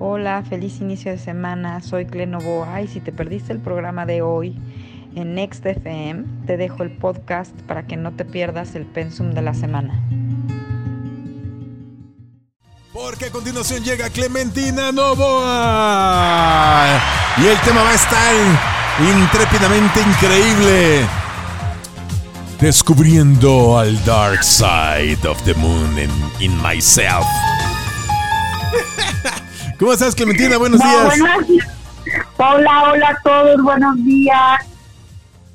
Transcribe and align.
Hola, 0.00 0.44
feliz 0.48 0.80
inicio 0.80 1.10
de 1.10 1.18
semana. 1.18 1.80
Soy 1.80 2.06
Clenovoa 2.06 2.80
y 2.82 2.86
si 2.86 3.00
te 3.00 3.10
perdiste 3.10 3.52
el 3.52 3.58
programa 3.58 4.06
de 4.06 4.22
hoy 4.22 4.56
en 5.16 5.34
Next 5.34 5.66
FM, 5.66 6.22
te 6.46 6.56
dejo 6.56 6.84
el 6.84 6.92
podcast 6.92 7.50
para 7.62 7.84
que 7.84 7.96
no 7.96 8.12
te 8.12 8.24
pierdas 8.24 8.76
el 8.76 8.86
pensum 8.86 9.32
de 9.32 9.42
la 9.42 9.54
semana. 9.54 10.00
Porque 12.92 13.24
a 13.24 13.32
continuación 13.32 13.82
llega 13.82 14.08
Clementina 14.08 14.92
Novoa. 14.92 15.26
Y 17.38 17.46
el 17.48 17.58
tema 17.62 17.82
va 17.82 17.90
a 17.90 17.94
estar 17.94 18.36
intrépidamente 19.00 20.00
increíble. 20.00 21.08
Descubriendo 22.60 23.76
al 23.76 24.00
dark 24.04 24.44
side 24.44 25.26
of 25.28 25.42
the 25.42 25.54
moon 25.54 25.98
in 26.38 26.56
myself. 26.62 27.26
¿Cómo 29.78 29.92
estás, 29.92 30.14
Clementina? 30.16 30.58
Buenos 30.58 30.80
días. 30.80 31.14
Hola, 32.36 32.90
hola 32.90 33.08
a 33.10 33.22
todos, 33.22 33.62
buenos 33.62 34.04
días. 34.04 34.60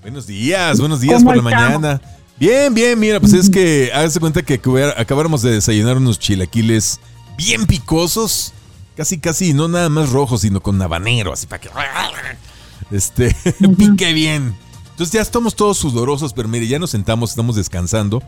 Buenos 0.02 0.27
días, 0.27 0.79
buenos 0.79 1.02
días 1.02 1.23
por 1.23 1.35
la 1.35 1.41
mañana. 1.41 2.02
Bien, 2.38 2.73
bien, 2.73 2.98
mira, 2.98 3.20
pues 3.20 3.34
es 3.34 3.49
que 3.49 3.91
hágase 3.93 4.21
cuenta 4.21 4.41
que 4.41 4.62
acabáramos 4.95 5.41
de 5.41 5.51
desayunar 5.51 5.98
unos 5.98 6.20
chilaquiles 6.20 7.01
bien 7.38 7.65
picosos, 7.65 8.53
casi, 8.95 9.20
casi, 9.20 9.53
no 9.53 9.67
nada 9.67 9.89
más 9.89 10.09
rojos, 10.12 10.41
sino 10.41 10.62
con 10.62 10.81
habanero, 10.81 11.34
así 11.34 11.45
para 11.45 11.59
que. 11.59 11.70
Este, 12.91 13.35
pique 13.77 14.13
bien. 14.13 14.55
Entonces 14.91 15.12
ya 15.12 15.21
estamos 15.21 15.53
todos 15.53 15.77
sudorosos, 15.77 16.31
pero 16.34 16.48
mire, 16.48 16.67
ya 16.67 16.79
nos 16.79 16.91
sentamos, 16.91 17.31
estamos 17.31 17.57
descansando. 17.57 18.23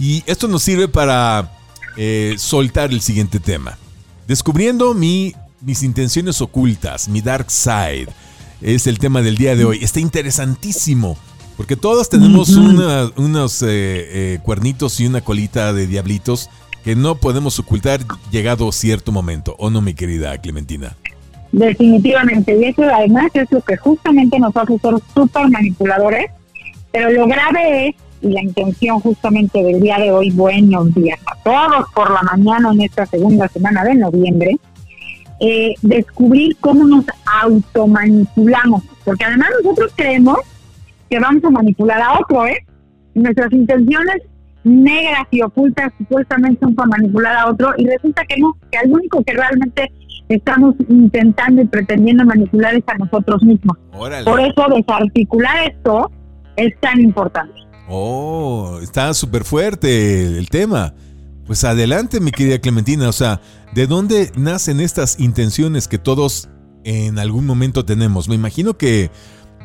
Y 0.00 0.24
esto 0.26 0.48
nos 0.48 0.64
sirve 0.64 0.88
para 0.88 1.52
eh, 1.96 2.34
soltar 2.36 2.90
el 2.90 3.00
siguiente 3.00 3.38
tema. 3.38 3.78
Descubriendo 4.26 4.92
mi, 4.92 5.34
mis 5.60 5.82
intenciones 5.84 6.40
ocultas, 6.40 7.08
mi 7.08 7.20
dark 7.20 7.50
side, 7.50 8.08
es 8.60 8.86
el 8.88 8.98
tema 8.98 9.22
del 9.22 9.36
día 9.36 9.54
de 9.54 9.64
hoy. 9.64 9.78
Está 9.82 10.00
interesantísimo, 10.00 11.16
porque 11.56 11.76
todos 11.76 12.08
tenemos 12.08 12.48
unos 12.48 13.62
eh, 13.62 13.66
eh, 13.68 14.38
cuernitos 14.42 14.98
y 14.98 15.06
una 15.06 15.20
colita 15.20 15.72
de 15.72 15.86
diablitos 15.86 16.50
que 16.82 16.96
no 16.96 17.16
podemos 17.16 17.58
ocultar 17.60 18.00
llegado 18.32 18.70
cierto 18.72 19.12
momento, 19.12 19.54
¿o 19.58 19.70
no, 19.70 19.80
mi 19.80 19.94
querida 19.94 20.36
Clementina? 20.38 20.96
Definitivamente, 21.52 22.56
y 22.60 22.64
eso 22.64 22.82
además 22.82 23.30
es 23.34 23.50
lo 23.52 23.60
que 23.60 23.76
justamente 23.76 24.38
nos 24.40 24.56
hace 24.56 24.78
ser 24.78 24.94
súper 25.14 25.48
manipuladores, 25.48 26.30
pero 26.90 27.12
lo 27.12 27.26
grave 27.26 27.88
es 27.88 27.94
y 28.26 28.32
la 28.32 28.42
intención 28.42 29.00
justamente 29.00 29.62
del 29.62 29.80
día 29.80 29.98
de 29.98 30.10
hoy, 30.10 30.30
buenos 30.30 30.92
días 30.94 31.18
a 31.26 31.42
todos 31.42 31.86
por 31.94 32.10
la 32.10 32.22
mañana 32.22 32.72
en 32.72 32.82
esta 32.82 33.06
segunda 33.06 33.48
semana 33.48 33.84
de 33.84 33.94
noviembre, 33.94 34.56
eh, 35.40 35.74
descubrir 35.82 36.56
cómo 36.60 36.84
nos 36.84 37.04
automanipulamos, 37.42 38.82
porque 39.04 39.24
además 39.24 39.50
nosotros 39.62 39.92
creemos 39.96 40.38
que 41.08 41.18
vamos 41.20 41.44
a 41.44 41.50
manipular 41.50 42.00
a 42.00 42.18
otro, 42.18 42.46
¿eh? 42.46 42.58
Nuestras 43.14 43.52
intenciones 43.52 44.22
negras 44.64 45.26
y 45.30 45.42
ocultas 45.42 45.92
supuestamente 45.96 46.58
son 46.60 46.74
para 46.74 46.88
manipular 46.88 47.36
a 47.36 47.50
otro 47.50 47.72
y 47.76 47.86
resulta 47.86 48.24
que 48.24 48.36
no, 48.38 48.56
que 48.70 48.78
el 48.82 48.92
único 48.92 49.22
que 49.22 49.32
realmente 49.32 49.92
estamos 50.28 50.74
intentando 50.88 51.62
y 51.62 51.66
pretendiendo 51.66 52.24
manipular 52.24 52.74
es 52.74 52.82
a 52.88 52.98
nosotros 52.98 53.42
mismos. 53.44 53.78
Por 53.92 54.12
eso 54.40 54.66
desarticular 54.74 55.68
esto 55.70 56.10
es 56.56 56.78
tan 56.80 57.00
importante. 57.00 57.65
Oh, 57.88 58.80
está 58.82 59.14
súper 59.14 59.44
fuerte 59.44 60.38
el 60.38 60.48
tema. 60.48 60.94
Pues 61.46 61.62
adelante, 61.62 62.20
mi 62.20 62.32
querida 62.32 62.58
Clementina. 62.58 63.08
O 63.08 63.12
sea, 63.12 63.40
¿de 63.74 63.86
dónde 63.86 64.32
nacen 64.36 64.80
estas 64.80 65.20
intenciones 65.20 65.86
que 65.86 65.98
todos 65.98 66.48
en 66.84 67.18
algún 67.18 67.46
momento 67.46 67.84
tenemos? 67.84 68.28
Me 68.28 68.34
imagino 68.34 68.76
que 68.76 69.10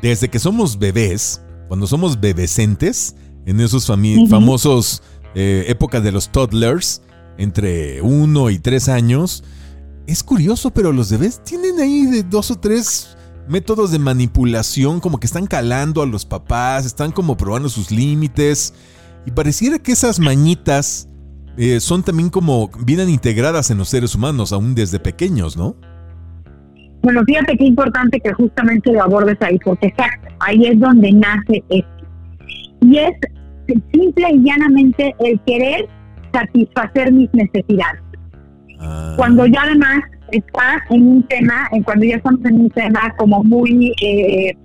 desde 0.01 0.29
que 0.29 0.39
somos 0.39 0.77
bebés, 0.77 1.41
cuando 1.67 1.87
somos 1.87 2.19
bebecentes, 2.19 3.15
en 3.45 3.59
esos 3.59 3.87
famosos 3.87 5.01
eh, 5.33 5.65
épocas 5.67 6.03
de 6.03 6.11
los 6.11 6.31
toddlers, 6.31 7.01
entre 7.37 8.01
uno 8.01 8.51
y 8.51 8.59
tres 8.59 8.87
años, 8.87 9.43
es 10.05 10.23
curioso, 10.23 10.71
pero 10.71 10.91
los 10.91 11.09
bebés 11.09 11.43
tienen 11.43 11.79
ahí 11.79 12.05
de 12.05 12.23
dos 12.23 12.51
o 12.51 12.59
tres 12.59 13.15
métodos 13.51 13.91
de 13.91 13.99
manipulación 13.99 14.99
como 14.99 15.19
que 15.19 15.27
están 15.27 15.45
calando 15.45 16.01
a 16.01 16.07
los 16.07 16.25
papás, 16.25 16.85
están 16.85 17.11
como 17.11 17.37
probando 17.37 17.69
sus 17.69 17.91
límites. 17.91 18.73
Y 19.25 19.31
pareciera 19.31 19.77
que 19.77 19.91
esas 19.91 20.19
mañitas 20.19 21.07
eh, 21.57 21.79
son 21.79 22.01
también 22.01 22.29
como 22.29 22.69
vienen 22.85 23.09
integradas 23.09 23.69
en 23.69 23.77
los 23.77 23.89
seres 23.89 24.15
humanos, 24.15 24.53
aún 24.53 24.73
desde 24.73 24.99
pequeños, 24.99 25.57
¿no? 25.57 25.75
Bueno, 27.03 27.23
fíjate 27.25 27.57
qué 27.57 27.65
importante 27.65 28.19
que 28.19 28.31
justamente 28.33 28.91
lo 28.93 29.03
abordes 29.03 29.37
ahí, 29.41 29.59
porque 29.63 29.87
exacto, 29.87 30.29
ahí 30.39 30.65
es 30.65 30.79
donde 30.79 31.11
nace 31.11 31.63
esto. 31.69 32.07
Y 32.81 32.97
es 32.97 33.11
simple 33.91 34.27
y 34.33 34.43
llanamente 34.43 35.13
el 35.19 35.39
querer 35.41 35.89
satisfacer 36.31 37.11
mis 37.11 37.29
necesidades. 37.33 38.01
Ah. 38.79 39.13
Cuando 39.17 39.45
ya 39.45 39.63
además 39.63 40.01
está 40.31 40.83
en 40.89 41.07
un 41.07 41.23
tema, 41.23 41.67
en 41.71 41.83
cuando 41.83 42.05
ya 42.05 42.15
estamos 42.15 42.43
en 42.45 42.61
un 42.61 42.69
tema 42.69 43.13
como 43.17 43.43
muy, 43.43 43.93
eh, 44.01 44.55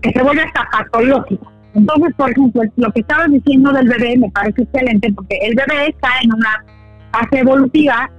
que 0.00 0.10
se 0.10 0.22
vuelve 0.22 0.42
hasta 0.42 0.68
patológico. 0.70 1.52
Entonces, 1.74 2.14
por 2.16 2.30
ejemplo, 2.30 2.62
lo 2.76 2.92
que 2.92 3.00
estabas 3.00 3.30
diciendo 3.30 3.72
del 3.72 3.88
bebé 3.88 4.18
me 4.18 4.30
parece 4.30 4.62
excelente 4.62 5.12
porque 5.14 5.38
el 5.42 5.54
bebé 5.54 5.88
está 5.88 6.08
en 6.22 6.34
una 6.34 6.64
fase 7.12 7.38
evolutiva 7.38 8.10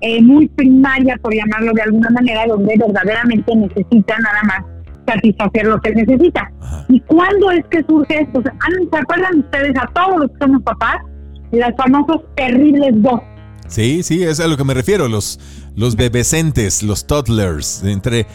eh, 0.00 0.20
muy 0.22 0.48
primaria, 0.48 1.16
por 1.22 1.34
llamarlo 1.34 1.72
de 1.72 1.82
alguna 1.82 2.10
manera, 2.10 2.46
donde 2.46 2.74
verdaderamente 2.76 3.54
necesita 3.54 4.18
nada 4.18 4.42
más 4.44 4.76
satisfacer 5.06 5.66
lo 5.66 5.80
que 5.80 5.92
necesita. 5.92 6.50
¿Y 6.88 7.00
cuándo 7.00 7.50
es 7.52 7.64
que 7.66 7.82
surge 7.88 8.22
esto? 8.22 8.42
¿Se 8.42 8.98
acuerdan 8.98 9.38
ustedes 9.38 9.72
a 9.80 9.86
todos 9.94 10.20
los 10.20 10.30
que 10.32 10.38
somos 10.40 10.62
papás? 10.62 10.96
Las 11.52 11.74
famosos 11.76 12.22
terribles 12.34 12.90
dos. 13.02 13.20
Sí, 13.68 14.02
sí, 14.02 14.22
es 14.22 14.40
a 14.40 14.46
lo 14.46 14.56
que 14.56 14.64
me 14.64 14.74
refiero, 14.74 15.08
los, 15.08 15.40
los 15.74 15.96
bebecentes, 15.96 16.82
los 16.82 17.06
toddlers, 17.06 17.82
entre, 17.84 18.26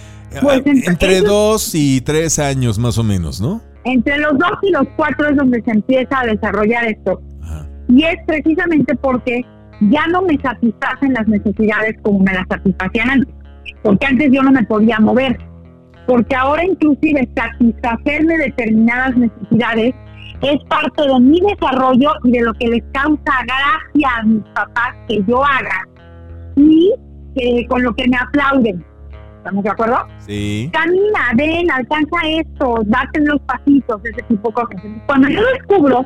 pues 0.42 0.62
entre, 0.66 1.22
dos 1.22 1.74
y 1.75 2.02
tres 2.02 2.40
años 2.40 2.80
más 2.80 2.97
o 2.97 3.03
menos, 3.03 3.41
¿no? 3.41 3.62
Entre 3.84 4.18
los 4.20 4.38
dos 4.38 4.52
y 4.62 4.72
los 4.72 4.88
cuatro 4.96 5.28
es 5.30 5.36
donde 5.36 5.62
se 5.64 5.72
empieza 5.72 6.20
a 6.20 6.25
desarrollar 6.25 6.86
esto. 6.86 7.22
Y 7.90 8.03
es 8.03 8.18
precisamente 8.25 8.96
porque 8.96 9.41
ya 9.90 10.06
no 10.08 10.22
me 10.22 10.38
satisfacen 10.40 11.14
las 11.14 11.28
necesidades 11.28 11.96
como 12.03 12.20
me 12.20 12.34
las 12.34 12.47
satisfacían 12.47 13.09
antes. 13.09 13.34
Porque 13.84 14.06
antes 14.06 14.31
yo 14.31 14.44
no 14.44 14.52
me 14.52 14.64
podía 14.64 15.00
mover. 15.00 15.38
Porque 16.08 16.36
ahora 16.36 16.64
inclusive 16.64 17.28
satisfacerme 17.36 18.38
determinadas 18.38 19.18
necesidades 19.18 19.94
es 20.41 20.63
parte 20.66 21.07
de 21.07 21.19
mi 21.19 21.40
desarrollo 21.41 22.12
y 22.24 22.31
de 22.31 22.41
lo 22.41 22.53
que 22.56 22.68
les 22.68 22.84
causa 22.94 23.34
gracia 23.46 24.09
a 24.18 24.24
mis 24.24 24.44
papás 24.53 24.96
que 25.07 25.24
yo 25.28 25.44
haga 25.44 25.88
y 26.56 26.94
con 27.68 27.84
lo 27.84 27.94
que 27.94 28.07
me 28.07 28.18
aplauden. 28.18 28.84
¿Estamos 29.38 29.63
de 29.63 29.69
acuerdo? 29.72 29.97
Sí. 30.19 30.69
Camina, 30.72 31.31
ven, 31.35 31.72
alcanza 31.72 32.18
esto, 32.28 32.81
date 32.85 33.22
los 33.22 33.40
pasitos, 33.41 34.02
ese 34.03 34.22
tipo 34.28 34.50
de 34.50 34.53
cosas. 34.53 34.81
Cuando 35.07 35.29
yo 35.29 35.41
descubro 35.53 36.06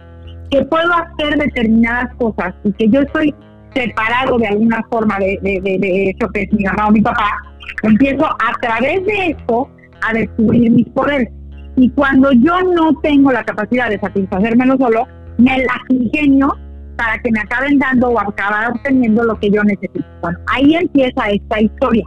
que 0.50 0.64
puedo 0.64 0.94
hacer 0.94 1.38
determinadas 1.38 2.14
cosas 2.16 2.54
y 2.64 2.72
que 2.74 2.88
yo 2.90 3.02
estoy 3.02 3.36
separado 3.74 4.38
de 4.38 4.48
alguna 4.48 4.82
forma 4.90 5.20
de, 5.20 5.38
de, 5.42 6.10
eso 6.10 6.30
que 6.32 6.44
es 6.44 6.54
mi 6.54 6.64
mamá 6.64 6.88
o 6.88 6.92
mi 6.92 7.02
papá, 7.02 7.44
empiezo 7.84 8.26
a 8.26 8.54
través 8.62 9.06
de 9.06 9.28
esto 9.32 9.70
a 10.02 10.14
descubrir 10.14 10.72
mis 10.72 10.88
poderes. 10.90 11.30
Y 11.78 11.90
cuando 11.92 12.32
yo 12.32 12.62
no 12.74 12.96
tengo 13.02 13.32
la 13.32 13.44
capacidad 13.44 13.90
de 13.90 14.00
satisfacérmelo 14.00 14.78
solo, 14.78 15.08
me 15.38 15.58
las 15.58 15.80
ingenio 15.90 16.56
para 16.96 17.20
que 17.20 17.32
me 17.32 17.40
acaben 17.40 17.78
dando 17.78 18.10
o 18.10 18.20
acabar 18.20 18.72
obteniendo 18.72 19.24
lo 19.24 19.38
que 19.40 19.52
yo 19.52 19.64
necesito. 19.64 20.06
Bueno, 20.22 20.40
ahí 20.48 20.76
empieza 20.76 21.30
esta 21.30 21.62
historia. 21.62 22.06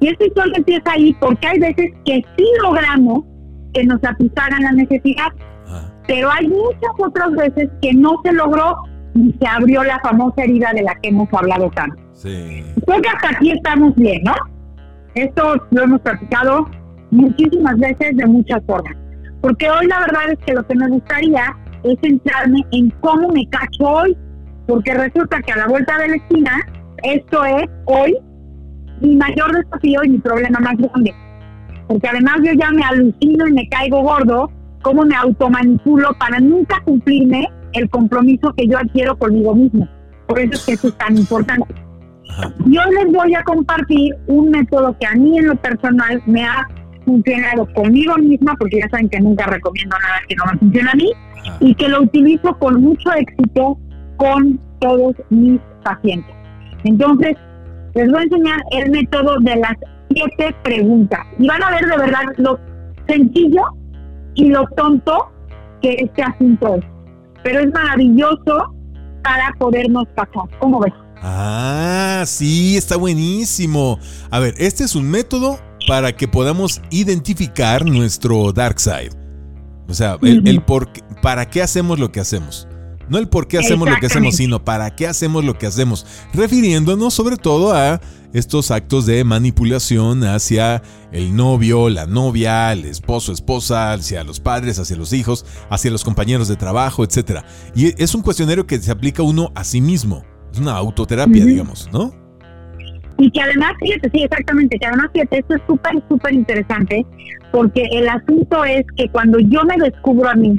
Y 0.00 0.08
esta 0.08 0.24
historia 0.24 0.54
empieza 0.56 0.92
ahí 0.92 1.16
porque 1.20 1.46
hay 1.46 1.58
veces 1.58 1.90
que 2.04 2.24
sí 2.36 2.44
logramos 2.62 3.24
que 3.72 3.84
nos 3.84 4.00
satisfagan 4.00 4.62
la 4.62 4.72
necesidad, 4.72 5.28
ah. 5.68 5.90
pero 6.06 6.30
hay 6.30 6.46
muchas 6.46 6.90
otras 6.98 7.32
veces 7.32 7.70
que 7.80 7.92
no 7.94 8.20
se 8.24 8.32
logró 8.32 8.76
y 9.14 9.34
se 9.40 9.46
abrió 9.46 9.82
la 9.84 9.98
famosa 10.00 10.42
herida 10.42 10.72
de 10.74 10.82
la 10.82 10.94
que 10.96 11.08
hemos 11.08 11.28
hablado 11.32 11.70
tanto. 11.70 11.96
Sí. 12.12 12.62
Creo 12.86 13.00
que 13.00 13.08
hasta 13.08 13.36
aquí 13.36 13.50
estamos 13.50 13.94
bien, 13.96 14.22
¿no? 14.24 14.34
Esto 15.14 15.54
lo 15.70 15.82
hemos 15.82 16.00
practicado 16.00 16.68
muchísimas 17.10 17.76
veces 17.78 18.16
de 18.16 18.26
muchas 18.26 18.62
formas. 18.66 18.96
Porque 19.42 19.68
hoy 19.68 19.86
la 19.88 20.00
verdad 20.00 20.22
es 20.30 20.38
que 20.46 20.54
lo 20.54 20.66
que 20.66 20.74
me 20.76 20.88
gustaría 20.88 21.54
es 21.82 21.98
centrarme 22.00 22.64
en 22.70 22.90
cómo 23.00 23.28
me 23.28 23.46
cacho 23.50 23.84
hoy. 23.84 24.16
Porque 24.66 24.94
resulta 24.94 25.42
que 25.42 25.52
a 25.52 25.56
la 25.56 25.66
vuelta 25.66 25.98
de 25.98 26.08
la 26.08 26.16
esquina, 26.16 26.52
esto 27.02 27.44
es 27.44 27.68
hoy 27.86 28.16
mi 29.00 29.16
mayor 29.16 29.52
desafío 29.52 30.04
y 30.04 30.10
mi 30.10 30.18
problema 30.18 30.60
más 30.60 30.76
grande. 30.76 31.12
Porque 31.88 32.08
además 32.08 32.36
yo 32.44 32.52
ya 32.52 32.70
me 32.70 32.84
alucino 32.84 33.48
y 33.48 33.52
me 33.52 33.68
caigo 33.68 34.02
gordo, 34.02 34.48
cómo 34.82 35.04
me 35.04 35.16
automanipulo 35.16 36.14
para 36.18 36.38
nunca 36.38 36.80
cumplirme 36.84 37.48
el 37.72 37.90
compromiso 37.90 38.54
que 38.56 38.68
yo 38.68 38.78
adquiero 38.78 39.18
conmigo 39.18 39.56
mismo. 39.56 39.88
Por 40.28 40.38
eso 40.38 40.52
es 40.52 40.64
que 40.64 40.72
eso 40.74 40.88
es 40.88 40.98
tan 40.98 41.16
importante. 41.16 41.74
Yo 42.66 42.80
les 42.84 43.12
voy 43.12 43.34
a 43.34 43.42
compartir 43.42 44.14
un 44.28 44.50
método 44.50 44.96
que 44.98 45.06
a 45.06 45.14
mí 45.14 45.38
en 45.38 45.48
lo 45.48 45.56
personal 45.56 46.22
me 46.26 46.44
ha 46.44 46.66
funcionado 47.04 47.66
conmigo 47.74 48.16
misma, 48.16 48.54
porque 48.58 48.80
ya 48.80 48.88
saben 48.90 49.08
que 49.08 49.20
nunca 49.20 49.46
recomiendo 49.46 49.96
nada 50.00 50.20
que 50.28 50.34
no 50.36 50.44
me 50.46 50.58
funcione 50.58 50.90
a 50.90 50.94
mí, 50.94 51.10
y 51.60 51.74
que 51.74 51.88
lo 51.88 52.02
utilizo 52.02 52.56
con 52.58 52.80
mucho 52.80 53.12
éxito 53.12 53.78
con 54.16 54.60
todos 54.80 55.14
mis 55.30 55.60
pacientes. 55.84 56.34
Entonces, 56.84 57.36
les 57.94 58.10
voy 58.10 58.20
a 58.20 58.22
enseñar 58.24 58.60
el 58.72 58.90
método 58.90 59.38
de 59.40 59.56
las 59.56 59.76
siete 60.10 60.54
preguntas. 60.62 61.20
Y 61.38 61.46
van 61.46 61.62
a 61.62 61.70
ver 61.70 61.86
de 61.86 61.96
verdad 61.96 62.22
lo 62.38 62.58
sencillo 63.06 63.62
y 64.34 64.46
lo 64.46 64.64
tonto 64.76 65.30
que 65.80 65.96
este 65.98 66.22
asunto 66.22 66.76
es. 66.76 66.84
Pero 67.42 67.60
es 67.60 67.72
maravilloso 67.72 68.74
para 69.22 69.52
podernos 69.58 70.06
pasar. 70.14 70.48
¿Cómo 70.58 70.80
ves? 70.80 70.92
Ah, 71.24 72.24
sí, 72.26 72.76
está 72.76 72.96
buenísimo. 72.96 73.98
A 74.30 74.40
ver, 74.40 74.54
este 74.58 74.84
es 74.84 74.96
un 74.96 75.08
método 75.08 75.58
para 75.86 76.14
que 76.16 76.28
podamos 76.28 76.80
identificar 76.90 77.84
nuestro 77.84 78.52
dark 78.52 78.80
side. 78.80 79.10
O 79.88 79.94
sea, 79.94 80.16
el, 80.22 80.62
por 80.62 80.90
para 81.20 81.48
qué 81.48 81.62
hacemos 81.62 81.98
lo 81.98 82.12
que 82.12 82.20
hacemos. 82.20 82.68
No 83.08 83.18
el 83.18 83.28
por 83.28 83.46
qué 83.46 83.58
hacemos 83.58 83.88
lo 83.88 83.96
que 83.96 84.06
hacemos, 84.06 84.36
sino 84.36 84.64
para 84.64 84.94
qué 84.94 85.06
hacemos 85.06 85.44
lo 85.44 85.58
que 85.58 85.66
hacemos. 85.66 86.06
Refiriéndonos 86.32 87.12
sobre 87.12 87.36
todo 87.36 87.74
a 87.74 88.00
estos 88.32 88.70
actos 88.70 89.04
de 89.04 89.22
manipulación 89.24 90.24
hacia 90.24 90.82
el 91.10 91.36
novio, 91.36 91.90
la 91.90 92.06
novia, 92.06 92.72
el 92.72 92.86
esposo, 92.86 93.32
esposa, 93.32 93.92
hacia 93.92 94.24
los 94.24 94.40
padres, 94.40 94.78
hacia 94.78 94.96
los 94.96 95.12
hijos, 95.12 95.44
hacia 95.68 95.90
los 95.90 96.04
compañeros 96.04 96.48
de 96.48 96.56
trabajo, 96.56 97.04
etc. 97.04 97.40
Y 97.74 98.02
es 98.02 98.14
un 98.14 98.22
cuestionario 98.22 98.66
que 98.66 98.78
se 98.78 98.90
aplica 98.90 99.22
uno 99.22 99.52
a 99.54 99.64
sí 99.64 99.80
mismo. 99.80 100.24
Es 100.50 100.58
una 100.58 100.72
autoterapia, 100.72 101.44
digamos, 101.44 101.90
¿no? 101.92 102.21
Y 103.18 103.30
que 103.30 103.40
además, 103.40 103.72
fíjate, 103.80 104.10
sí, 104.10 104.22
exactamente, 104.22 104.78
que 104.78 104.86
además, 104.86 105.10
fíjate, 105.12 105.38
esto 105.38 105.54
es 105.54 105.62
súper, 105.66 106.02
súper 106.08 106.32
interesante, 106.32 107.06
porque 107.52 107.86
el 107.92 108.08
asunto 108.08 108.64
es 108.64 108.84
que 108.96 109.08
cuando 109.08 109.38
yo 109.38 109.62
me 109.64 109.76
descubro 109.76 110.28
a 110.28 110.34
mí, 110.34 110.58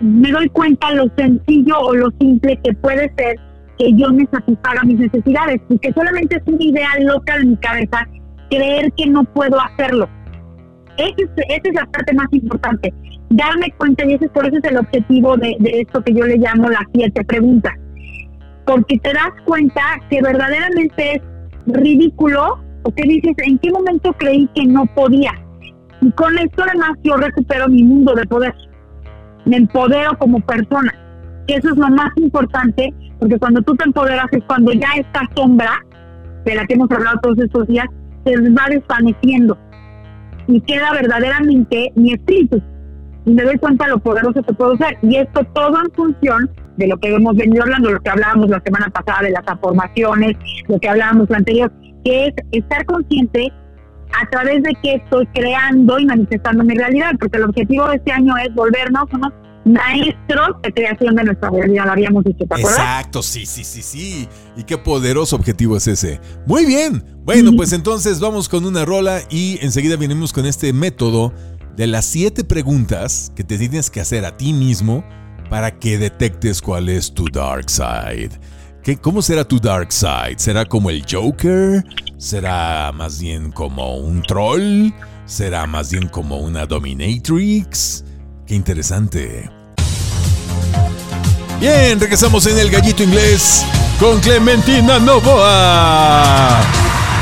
me 0.00 0.30
doy 0.30 0.48
cuenta 0.50 0.90
lo 0.92 1.06
sencillo 1.16 1.78
o 1.78 1.94
lo 1.94 2.10
simple 2.20 2.58
que 2.62 2.74
puede 2.74 3.12
ser 3.16 3.36
que 3.78 3.92
yo 3.94 4.12
me 4.12 4.26
satisfaga 4.26 4.82
mis 4.84 4.98
necesidades 4.98 5.60
y 5.68 5.78
que 5.78 5.92
solamente 5.92 6.36
es 6.36 6.42
una 6.46 6.62
idea 6.62 6.90
loca 7.00 7.38
de 7.38 7.44
mi 7.46 7.56
cabeza 7.56 8.06
creer 8.50 8.92
que 8.92 9.06
no 9.06 9.24
puedo 9.24 9.58
hacerlo. 9.60 10.08
Esa 10.96 11.26
es, 11.48 11.74
la 11.74 11.86
parte 11.86 12.14
más 12.14 12.28
importante. 12.32 12.94
Darme 13.30 13.72
cuenta, 13.78 14.04
y 14.06 14.14
ese 14.14 14.28
por 14.28 14.46
eso 14.46 14.58
es 14.58 14.64
el 14.64 14.78
objetivo 14.78 15.36
de, 15.36 15.56
de 15.58 15.80
esto 15.80 16.02
que 16.04 16.14
yo 16.14 16.24
le 16.24 16.36
llamo 16.36 16.68
las 16.68 16.84
siete 16.92 17.24
preguntas. 17.24 17.72
Porque 18.64 18.98
te 18.98 19.12
das 19.12 19.32
cuenta 19.44 19.82
que 20.08 20.22
verdaderamente 20.22 21.16
es 21.16 21.22
ridículo 21.66 22.58
o 22.82 22.94
que 22.94 23.02
dices, 23.02 23.34
¿en 23.38 23.58
qué 23.58 23.70
momento 23.70 24.12
creí 24.14 24.48
que 24.54 24.64
no 24.66 24.86
podía? 24.94 25.32
Y 26.00 26.10
con 26.12 26.36
esto 26.38 26.62
además 26.62 26.90
yo 27.02 27.16
recupero 27.16 27.68
mi 27.68 27.82
mundo 27.82 28.14
de 28.14 28.26
poder. 28.26 28.54
Me 29.46 29.56
empodero 29.56 30.16
como 30.18 30.40
persona. 30.40 30.92
Que 31.46 31.56
eso 31.56 31.70
es 31.70 31.76
lo 31.76 31.88
más 31.88 32.10
importante 32.16 32.92
porque 33.18 33.38
cuando 33.38 33.62
tú 33.62 33.74
te 33.76 33.84
empoderas 33.84 34.26
es 34.32 34.42
cuando 34.44 34.72
ya 34.72 34.88
esta 34.96 35.22
sombra, 35.34 35.72
de 36.44 36.54
la 36.54 36.66
que 36.66 36.74
hemos 36.74 36.90
hablado 36.90 37.18
todos 37.22 37.38
estos 37.38 37.66
días, 37.68 37.86
se 38.24 38.36
va 38.50 38.66
desvaneciendo 38.68 39.56
y 40.46 40.60
queda 40.60 40.92
verdaderamente 40.92 41.92
mi 41.94 42.12
espíritu. 42.12 42.62
Y 43.26 43.32
me 43.32 43.42
doy 43.42 43.58
cuenta 43.58 43.86
de 43.86 43.92
lo 43.92 43.98
poderoso 43.98 44.42
que 44.42 44.52
puedo 44.52 44.76
ser. 44.76 44.98
Y 45.02 45.16
esto 45.16 45.42
todo 45.54 45.78
en 45.82 45.90
función 45.92 46.50
de 46.76 46.86
lo 46.86 46.98
que 46.98 47.14
hemos 47.14 47.36
venido 47.36 47.62
hablando, 47.62 47.90
lo 47.90 48.00
que 48.00 48.10
hablábamos 48.10 48.50
la 48.50 48.60
semana 48.64 48.88
pasada 48.90 49.22
de 49.22 49.30
las 49.30 49.44
afirmaciones, 49.46 50.36
lo 50.68 50.78
que 50.78 50.88
hablábamos 50.88 51.30
anterior, 51.30 51.72
que 52.04 52.26
es 52.26 52.34
estar 52.52 52.84
consciente 52.86 53.52
a 54.20 54.30
través 54.30 54.62
de 54.62 54.74
que 54.82 54.94
estoy 54.94 55.26
creando 55.28 55.98
y 55.98 56.06
manifestando 56.06 56.64
mi 56.64 56.74
realidad, 56.74 57.12
porque 57.18 57.38
el 57.38 57.44
objetivo 57.44 57.88
de 57.88 57.96
este 57.96 58.12
año 58.12 58.36
es 58.36 58.54
volvernos 58.54 59.04
unos 59.12 59.32
maestros 59.64 60.60
de 60.62 60.72
creación 60.72 61.16
de 61.16 61.24
nuestra 61.24 61.50
realidad, 61.50 61.86
lo 61.86 61.92
habíamos 61.92 62.24
dicho, 62.24 62.44
¿te 62.46 62.54
acuerdas? 62.54 62.72
Exacto, 62.72 63.22
sí, 63.22 63.46
sí, 63.46 63.64
sí, 63.64 63.82
sí. 63.82 64.28
Y 64.56 64.64
qué 64.64 64.76
poderoso 64.76 65.36
objetivo 65.36 65.76
es 65.76 65.86
ese. 65.88 66.20
Muy 66.46 66.66
bien. 66.66 67.02
Bueno, 67.24 67.52
pues 67.56 67.72
entonces 67.72 68.20
vamos 68.20 68.48
con 68.48 68.66
una 68.66 68.84
rola 68.84 69.20
y 69.30 69.58
enseguida 69.62 69.96
venimos 69.96 70.32
con 70.32 70.44
este 70.44 70.72
método 70.74 71.32
de 71.76 71.86
las 71.86 72.04
siete 72.04 72.44
preguntas 72.44 73.32
que 73.34 73.42
te 73.42 73.58
tienes 73.58 73.90
que 73.90 74.00
hacer 74.00 74.24
a 74.26 74.36
ti 74.36 74.52
mismo 74.52 75.04
para 75.50 75.78
que 75.78 75.98
detectes 75.98 76.60
cuál 76.60 76.88
es 76.88 77.12
tu 77.12 77.26
dark 77.26 77.68
side. 77.68 78.30
¿Qué, 78.82 78.96
¿Cómo 78.96 79.22
será 79.22 79.44
tu 79.44 79.58
dark 79.58 79.92
side? 79.92 80.36
¿Será 80.36 80.64
como 80.64 80.90
el 80.90 81.04
Joker? 81.10 81.84
¿Será 82.18 82.92
más 82.92 83.20
bien 83.20 83.50
como 83.50 83.96
un 83.96 84.22
troll? 84.22 84.90
¿Será 85.26 85.66
más 85.66 85.90
bien 85.90 86.08
como 86.08 86.38
una 86.38 86.66
dominatrix? 86.66 88.04
Qué 88.46 88.54
interesante. 88.54 89.50
Bien, 91.60 91.98
regresamos 91.98 92.46
en 92.46 92.58
el 92.58 92.70
gallito 92.70 93.02
inglés 93.02 93.64
con 93.98 94.20
Clementina 94.20 94.98
Novoa. 94.98 96.60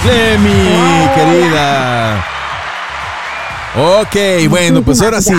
Clemi, 0.02 1.08
querida. 1.14 2.26
Ok, 3.76 4.48
bueno, 4.50 4.82
pues 4.82 5.00
ahora 5.00 5.22
sí. 5.22 5.34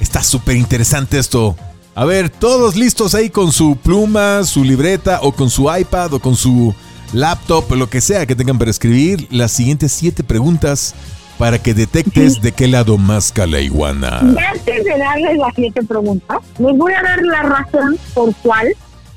Está 0.00 0.22
súper 0.22 0.56
interesante 0.56 1.18
esto. 1.18 1.56
A 1.94 2.06
ver, 2.06 2.30
todos 2.30 2.74
listos 2.74 3.14
ahí 3.14 3.28
con 3.28 3.52
su 3.52 3.76
pluma, 3.76 4.44
su 4.44 4.64
libreta 4.64 5.20
o 5.22 5.32
con 5.32 5.50
su 5.50 5.64
iPad 5.74 6.14
o 6.14 6.20
con 6.20 6.36
su 6.36 6.74
laptop, 7.12 7.70
lo 7.72 7.90
que 7.90 8.00
sea 8.00 8.24
que 8.24 8.34
tengan 8.34 8.58
para 8.58 8.70
escribir 8.70 9.26
las 9.30 9.52
siguientes 9.52 9.92
siete 9.92 10.24
preguntas 10.24 10.94
para 11.36 11.58
que 11.60 11.74
detectes 11.74 12.40
de 12.40 12.52
qué 12.52 12.66
lado 12.66 12.96
más 12.96 13.34
la 13.36 13.60
iguana. 13.60 14.20
antes 14.20 14.84
de 14.84 14.98
darles 14.98 15.36
las 15.36 15.54
siete 15.54 15.82
preguntas, 15.82 16.38
les 16.58 16.78
voy 16.78 16.92
a 16.94 17.02
dar 17.02 17.22
la 17.22 17.42
razón 17.42 17.98
por 18.14 18.34
cual 18.36 18.68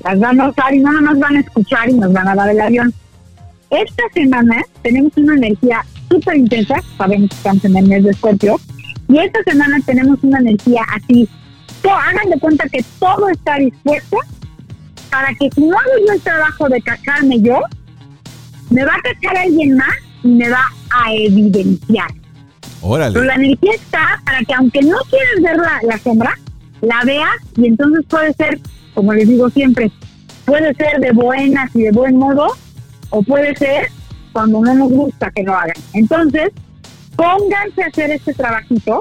las 0.04 0.18
van 0.18 0.40
a 0.40 0.50
usar 0.50 0.74
y 0.74 0.80
no 0.80 1.00
nos 1.00 1.18
van 1.18 1.36
a 1.36 1.40
escuchar 1.40 1.88
y 1.88 1.94
nos 1.94 2.12
van 2.12 2.28
a 2.28 2.34
dar 2.34 2.50
el 2.50 2.60
avión. 2.60 2.92
Esta 3.70 4.02
semana 4.12 4.62
tenemos 4.82 5.12
una 5.16 5.34
energía 5.34 5.82
súper 6.10 6.36
intensa, 6.36 6.74
sabemos 6.98 7.30
que 7.30 7.36
estamos 7.36 7.64
en 7.64 7.76
el 7.76 7.86
mes 7.86 8.04
de 8.04 8.10
Escorpio, 8.10 8.60
y 9.08 9.18
esta 9.18 9.42
semana 9.44 9.78
tenemos 9.86 10.18
una 10.22 10.38
energía 10.40 10.82
así, 10.94 11.28
hagan 11.84 12.30
de 12.30 12.38
cuenta 12.38 12.68
que 12.68 12.84
todo 12.98 13.28
está 13.28 13.56
dispuesto 13.56 14.16
para 15.10 15.28
que 15.34 15.48
si 15.54 15.62
no 15.62 15.76
hago 15.78 15.90
yo 16.06 16.12
el 16.12 16.20
trabajo 16.20 16.68
de 16.68 16.82
cacharme 16.82 17.40
yo, 17.40 17.60
me 18.70 18.84
va 18.84 18.94
a 18.94 19.02
cachar 19.02 19.36
alguien 19.36 19.76
más 19.76 19.94
y 20.22 20.28
me 20.28 20.50
va 20.50 20.64
a 20.90 21.12
evidenciar. 21.12 22.10
Órale. 22.82 23.14
Pero 23.14 23.24
la 23.24 23.34
energía 23.34 23.72
está 23.74 24.20
para 24.24 24.40
que 24.40 24.54
aunque 24.54 24.82
no 24.82 24.96
quieras 25.10 25.42
ver 25.42 25.56
la, 25.82 25.98
sombra, 25.98 26.38
la 26.80 27.02
veas 27.04 27.36
y 27.56 27.66
entonces 27.66 28.04
puede 28.08 28.32
ser, 28.34 28.60
como 28.94 29.12
les 29.12 29.28
digo 29.28 29.48
siempre, 29.50 29.90
puede 30.44 30.74
ser 30.74 31.00
de 31.00 31.12
buenas 31.12 31.74
y 31.74 31.82
de 31.82 31.92
buen 31.92 32.16
modo 32.16 32.48
o 33.10 33.22
puede 33.22 33.56
ser 33.56 33.88
cuando 34.32 34.60
no 34.60 34.74
nos 34.74 34.90
gusta 34.90 35.30
que 35.30 35.42
lo 35.42 35.54
hagan. 35.54 35.76
Entonces, 35.94 36.50
pónganse 37.16 37.82
a 37.82 37.86
hacer 37.86 38.10
este 38.10 38.34
trabajito 38.34 39.00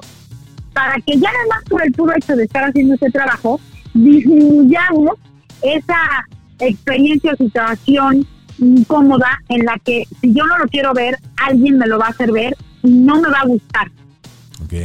para 0.76 0.96
que 1.00 1.14
ya 1.14 1.32
nada 1.32 1.46
más 1.50 1.64
por 1.70 1.82
el 1.84 1.94
puro 1.94 2.14
hecho 2.18 2.36
de 2.36 2.44
estar 2.44 2.66
haciendo 2.66 2.96
este 2.96 3.10
trabajo, 3.10 3.62
disminuyamos 3.94 5.18
esa 5.62 6.28
experiencia 6.60 7.32
o 7.32 7.38
situación 7.38 8.28
incómoda 8.60 9.42
en 9.48 9.66
la 9.66 9.80
que 9.80 10.04
si 10.20 10.34
yo 10.34 10.46
no 10.46 10.58
lo 10.58 10.66
quiero 10.66 10.94
ver, 10.94 11.18
alguien 11.38 11.78
me 11.78 11.88
lo 11.88 11.98
va 11.98 12.08
a 12.08 12.10
hacer 12.10 12.30
ver 12.30 12.58
y 12.84 12.92
no 12.92 13.22
me 13.22 13.30
va 13.30 13.40
a 13.40 13.48
gustar. 13.48 13.90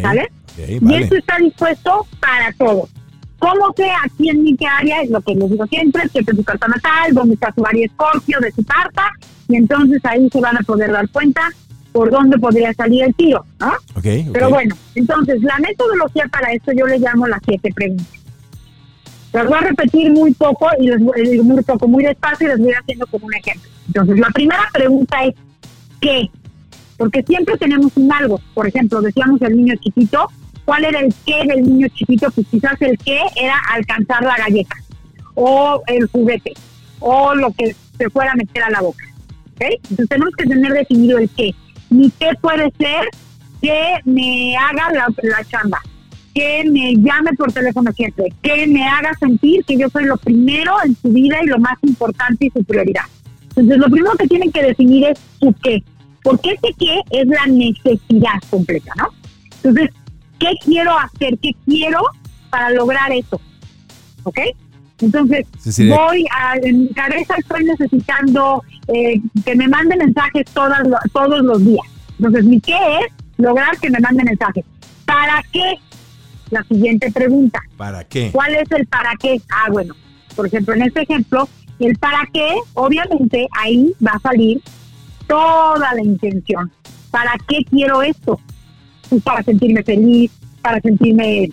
¿Sabes? 0.00 0.28
Y 0.56 0.94
esto 0.94 1.16
está 1.16 1.38
dispuesto 1.38 2.06
para 2.20 2.52
todos. 2.52 2.88
¿Cómo 3.40 3.73
que 3.73 3.90
aquí 4.04 4.28
en 4.28 4.44
mi 4.44 4.56
área? 4.78 5.02
Es 5.02 5.11
lo 5.11 5.20
que 5.23 5.35
les 5.35 5.50
digo 5.50 5.66
siempre, 5.66 6.09
que 6.12 6.20
es 6.20 6.37
su 6.37 6.44
carta 6.44 6.68
natal, 6.68 7.14
donde 7.14 7.35
está 7.35 7.52
su 7.52 7.66
área 7.66 7.85
escorpio 7.85 8.38
de 8.38 8.52
su 8.52 8.64
carta, 8.64 9.11
y 9.49 9.56
entonces 9.56 10.00
ahí 10.04 10.28
se 10.30 10.40
van 10.40 10.56
a 10.56 10.61
poder 10.61 10.92
dar 10.92 11.09
cuenta 11.09 11.50
por 11.92 12.11
dónde 12.11 12.38
podría 12.38 12.73
salir 12.75 13.04
el 13.04 13.14
tiro, 13.14 13.44
¿no? 13.59 13.73
Pero 14.32 14.50
bueno, 14.50 14.75
entonces 14.94 15.42
la 15.42 15.59
metodología 15.59 16.26
para 16.30 16.52
esto 16.52 16.73
yo 16.73 16.87
le 16.87 16.99
llamo 16.99 17.26
las 17.26 17.40
siete 17.44 17.70
preguntas. 17.75 18.20
Las 19.32 19.47
voy 19.47 19.59
a 19.59 19.61
repetir 19.61 20.11
muy 20.12 20.32
poco 20.35 20.68
y 20.80 20.88
les 20.88 21.00
voy, 21.00 21.40
muy 21.42 21.62
poco, 21.62 21.87
muy 21.87 22.04
despacio 22.04 22.49
y 22.49 22.50
les 22.50 22.59
voy 22.59 22.73
haciendo 22.73 23.06
como 23.06 23.26
un 23.26 23.35
ejemplo. 23.35 23.70
Entonces, 23.87 24.18
la 24.18 24.28
primera 24.30 24.68
pregunta 24.73 25.25
es 25.25 25.35
¿qué? 26.00 26.30
Porque 26.97 27.23
siempre 27.23 27.56
tenemos 27.56 27.92
un 27.97 28.12
algo. 28.12 28.40
Por 28.54 28.66
ejemplo, 28.66 29.00
decíamos 29.00 29.40
el 29.42 29.56
niño 29.56 29.75
chiquito. 29.80 30.28
¿Cuál 30.64 30.85
era 30.85 31.00
el 31.00 31.14
qué 31.26 31.44
del 31.47 31.62
niño 31.62 31.88
chiquito? 31.94 32.30
Pues 32.30 32.47
quizás 32.49 32.80
el 32.80 32.99
qué 32.99 33.20
era 33.37 33.56
alcanzar 33.73 34.23
la 34.23 34.37
galleta 34.37 34.76
o 35.35 35.82
el 35.87 36.06
juguete 36.09 36.52
o 37.00 37.35
lo 37.35 37.50
que 37.52 37.75
se 37.97 38.11
fuera 38.11 38.32
a 38.32 38.37
meter 38.37 38.62
a 38.64 38.70
la 38.70 38.80
boca. 38.80 39.04
¿Ok? 39.54 39.62
Entonces 39.90 40.09
tenemos 40.09 40.35
que 40.37 40.47
tener 40.47 40.73
definido 40.73 41.18
el 41.18 41.28
qué. 41.30 41.54
Mi 41.90 42.11
qué 42.11 42.30
puede 42.40 42.73
ser 42.78 43.09
que 43.61 43.99
me 44.04 44.56
haga 44.56 44.90
la, 44.92 45.06
la 45.23 45.44
chamba 45.44 45.80
que 46.35 46.64
me 46.70 46.94
llame 46.94 47.32
por 47.37 47.52
teléfono 47.52 47.92
siempre, 47.92 48.32
que 48.42 48.66
me 48.66 48.87
haga 48.87 49.12
sentir 49.18 49.64
que 49.64 49.76
yo 49.76 49.88
soy 49.90 50.04
lo 50.04 50.16
primero 50.16 50.75
en 50.85 50.97
su 50.97 51.09
vida 51.09 51.38
y 51.42 51.47
lo 51.47 51.59
más 51.59 51.76
importante 51.82 52.47
y 52.47 52.50
su 52.50 52.62
prioridad. 52.64 53.04
Entonces, 53.49 53.78
lo 53.78 53.90
primero 53.90 54.14
que 54.16 54.28
tienen 54.28 54.52
que 54.52 54.62
definir 54.62 55.06
es 55.06 55.18
su 55.40 55.52
qué. 55.62 55.82
Porque 56.23 56.50
ese 56.50 56.75
qué 56.78 57.00
es 57.11 57.26
la 57.26 57.47
necesidad 57.47 58.40
completa, 58.49 58.92
¿no? 58.97 59.09
Entonces, 59.56 59.90
¿qué 60.38 60.52
quiero 60.64 60.97
hacer? 60.97 61.38
¿Qué 61.38 61.52
quiero 61.64 62.00
para 62.50 62.70
lograr 62.70 63.11
eso? 63.12 63.40
¿Ok? 64.23 64.38
Entonces, 65.00 65.47
voy 65.88 66.26
a, 66.37 66.57
en 66.62 66.80
mi 66.80 66.88
cabeza 66.88 67.35
estoy 67.38 67.64
necesitando 67.64 68.62
eh, 68.88 69.21
que 69.45 69.54
me 69.54 69.69
mande 69.69 69.97
mensajes 69.97 70.45
todas, 70.52 70.83
todos 71.12 71.42
los 71.42 71.64
días. 71.64 71.87
Entonces, 72.19 72.45
mi 72.45 72.61
qué 72.61 72.75
es 72.75 73.12
lograr 73.38 73.78
que 73.78 73.90
me 73.90 73.99
mande 74.00 74.25
mensajes. 74.25 74.64
¿Para 75.07 75.42
qué? 75.52 75.76
La 76.50 76.62
siguiente 76.64 77.11
pregunta. 77.11 77.62
¿Para 77.76 78.04
qué? 78.04 78.30
¿Cuál 78.33 78.54
es 78.54 78.71
el 78.73 78.87
para 78.87 79.12
qué? 79.21 79.40
Ah, 79.50 79.71
bueno, 79.71 79.95
por 80.37 80.47
ejemplo, 80.47 80.75
en 80.75 80.83
este 80.83 81.02
ejemplo, 81.02 81.49
el 81.78 81.97
para 81.99 82.28
qué, 82.33 82.49
obviamente 82.75 83.49
ahí 83.59 83.92
va 84.07 84.12
a 84.12 84.21
salir 84.21 84.61
toda 85.26 85.95
la 85.95 86.02
intención. 86.02 86.71
¿Para 87.11 87.33
qué 87.49 87.64
quiero 87.71 88.02
esto? 88.02 88.38
Pues 89.09 89.23
para 89.23 89.42
sentirme 89.42 89.83
feliz, 89.83 90.30
para 90.61 90.80
sentirme 90.80 91.50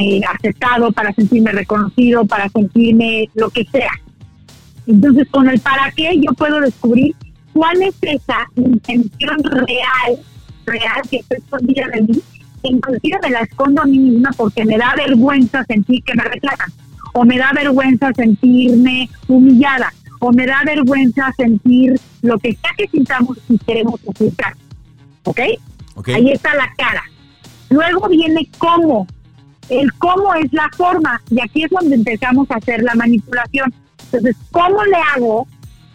eh, 0.00 0.20
aceptado, 0.28 0.92
para 0.92 1.12
sentirme 1.12 1.52
reconocido, 1.52 2.24
para 2.24 2.48
sentirme 2.48 3.28
lo 3.34 3.50
que 3.50 3.64
sea. 3.64 3.90
Entonces, 4.86 5.28
con 5.30 5.48
el 5.48 5.60
para 5.60 5.90
qué 5.92 6.18
yo 6.18 6.32
puedo 6.32 6.60
descubrir 6.60 7.14
cuál 7.52 7.82
es 7.82 7.94
esa 8.02 8.46
intención 8.56 9.42
real, 9.42 10.18
real 10.64 11.02
que 11.10 11.18
estoy 11.18 11.38
escondida 11.38 11.88
de 11.88 12.02
mí, 12.02 12.20
inclusive 12.62 13.18
me 13.22 13.30
la 13.30 13.40
escondo 13.40 13.82
a 13.82 13.84
mí 13.84 13.98
misma 13.98 14.30
porque 14.36 14.64
me 14.64 14.78
da 14.78 14.94
vergüenza 14.96 15.64
sentir 15.64 16.02
que 16.04 16.14
me 16.14 16.24
reclaman, 16.24 16.72
o 17.12 17.24
me 17.24 17.38
da 17.38 17.52
vergüenza 17.52 18.12
sentirme 18.14 19.08
humillada, 19.26 19.92
o 20.20 20.32
me 20.32 20.46
da 20.46 20.62
vergüenza 20.64 21.32
sentir 21.36 22.00
lo 22.22 22.38
que 22.38 22.52
sea 22.52 22.70
que 22.76 22.88
sintamos 22.88 23.38
y 23.48 23.58
queremos 23.58 24.00
ocultar. 24.04 24.54
¿Ok? 25.24 25.40
Ahí 26.06 26.30
está 26.30 26.54
la 26.54 26.72
cara. 26.76 27.02
Luego 27.70 28.08
viene 28.08 28.48
cómo, 28.58 29.06
el 29.68 29.92
cómo 29.94 30.34
es 30.34 30.52
la 30.52 30.68
forma, 30.76 31.20
y 31.30 31.40
aquí 31.40 31.64
es 31.64 31.70
donde 31.70 31.96
empezamos 31.96 32.50
a 32.50 32.56
hacer 32.56 32.82
la 32.82 32.94
manipulación. 32.94 33.72
Entonces, 34.04 34.36
¿cómo 34.50 34.82
le 34.84 34.96
hago 35.14 35.46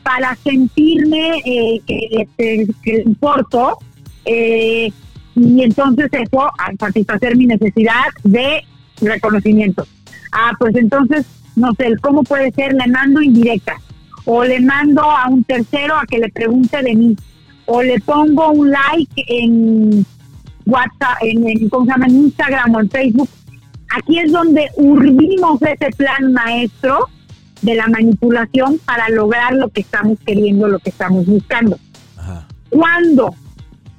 para 0.03 0.35
sentirme 0.35 1.41
eh, 1.45 1.81
que, 1.87 2.07
este, 2.11 2.67
que, 2.83 3.03
importo? 3.05 3.77
Eh, 4.25 4.91
y 5.35 5.63
entonces 5.63 6.09
eso 6.11 6.41
a 6.41 6.71
satisfacer 6.79 7.35
mi 7.35 7.47
necesidad 7.47 8.03
de 8.23 8.63
reconocimiento. 9.01 9.85
Ah, 10.31 10.51
pues 10.59 10.75
entonces, 10.75 11.25
no 11.55 11.73
sé, 11.73 11.95
¿cómo 12.01 12.23
puede 12.23 12.51
ser? 12.51 12.73
Le 12.73 12.87
mando 12.87 13.21
indirecta, 13.21 13.75
o 14.25 14.43
le 14.43 14.59
mando 14.59 15.01
a 15.01 15.27
un 15.27 15.43
tercero 15.43 15.95
a 15.95 16.05
que 16.05 16.19
le 16.19 16.29
pregunte 16.29 16.81
de 16.81 16.95
mí, 16.95 17.17
o 17.65 17.81
le 17.81 17.99
pongo 18.01 18.51
un 18.51 18.69
like 18.69 19.23
en 19.27 20.05
WhatsApp, 20.65 21.17
en, 21.21 21.47
en, 21.47 21.69
en 21.69 22.15
Instagram 22.15 22.75
o 22.75 22.79
en 22.81 22.89
Facebook 22.89 23.29
Aquí 23.95 24.19
es 24.19 24.31
donde 24.31 24.69
urdimos 24.75 25.61
ese 25.61 25.91
plan 25.95 26.33
maestro 26.33 27.07
de 27.61 27.75
la 27.75 27.87
manipulación 27.87 28.79
para 28.85 29.07
lograr 29.09 29.53
lo 29.53 29.69
que 29.69 29.81
estamos 29.81 30.17
queriendo, 30.25 30.67
lo 30.67 30.79
que 30.79 30.89
estamos 30.89 31.25
buscando. 31.25 31.77
¿Cuándo? 32.69 33.35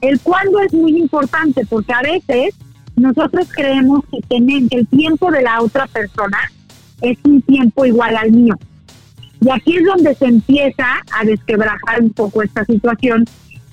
El 0.01 0.21
cuándo 0.21 0.59
es 0.61 0.75
muy 0.75 0.99
importante 0.99 1.65
porque 1.67 1.93
a 1.93 2.03
veces 2.03 2.55
nosotros 2.97 3.49
creemos 3.55 4.01
que, 4.11 4.21
tener, 4.23 4.65
el 4.71 4.87
tiempo 4.89 5.31
de 5.31 5.43
la 5.43 5.63
otra 5.63 5.87
persona 5.87 6.39
es 7.01 7.17
un 7.25 7.41
tiempo 7.43 7.87
igual 7.87 8.17
al 8.17 8.33
mío. 8.33 8.57
Y 9.41 9.51
aquí 9.51 9.77
es 9.77 9.85
donde 9.85 10.15
se 10.15 10.27
empieza 10.27 10.87
a 11.13 11.25
desquebrajar 11.25 12.01
un 12.01 12.11
poco 12.11 12.43
esta 12.43 12.65
situación 12.65 13.25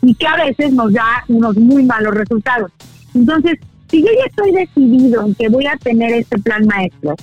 y 0.02 0.14
que 0.16 0.28
a 0.28 0.36
veces 0.36 0.72
nos 0.74 0.94
da 0.94 1.24
unos 1.28 1.56
muy 1.58 1.84
malos 1.84 2.14
resultados. 2.14 2.72
Entonces, 3.14 3.60
si 3.92 4.02
yo 4.02 4.08
ya 4.08 4.26
estoy 4.26 4.52
decidido 4.52 5.26
en 5.26 5.36
que 5.36 5.50
voy 5.50 5.68
a 5.68 5.76
tener 5.78 6.14
este 6.14 6.40
plan 6.40 6.66
maestro, 6.66 7.16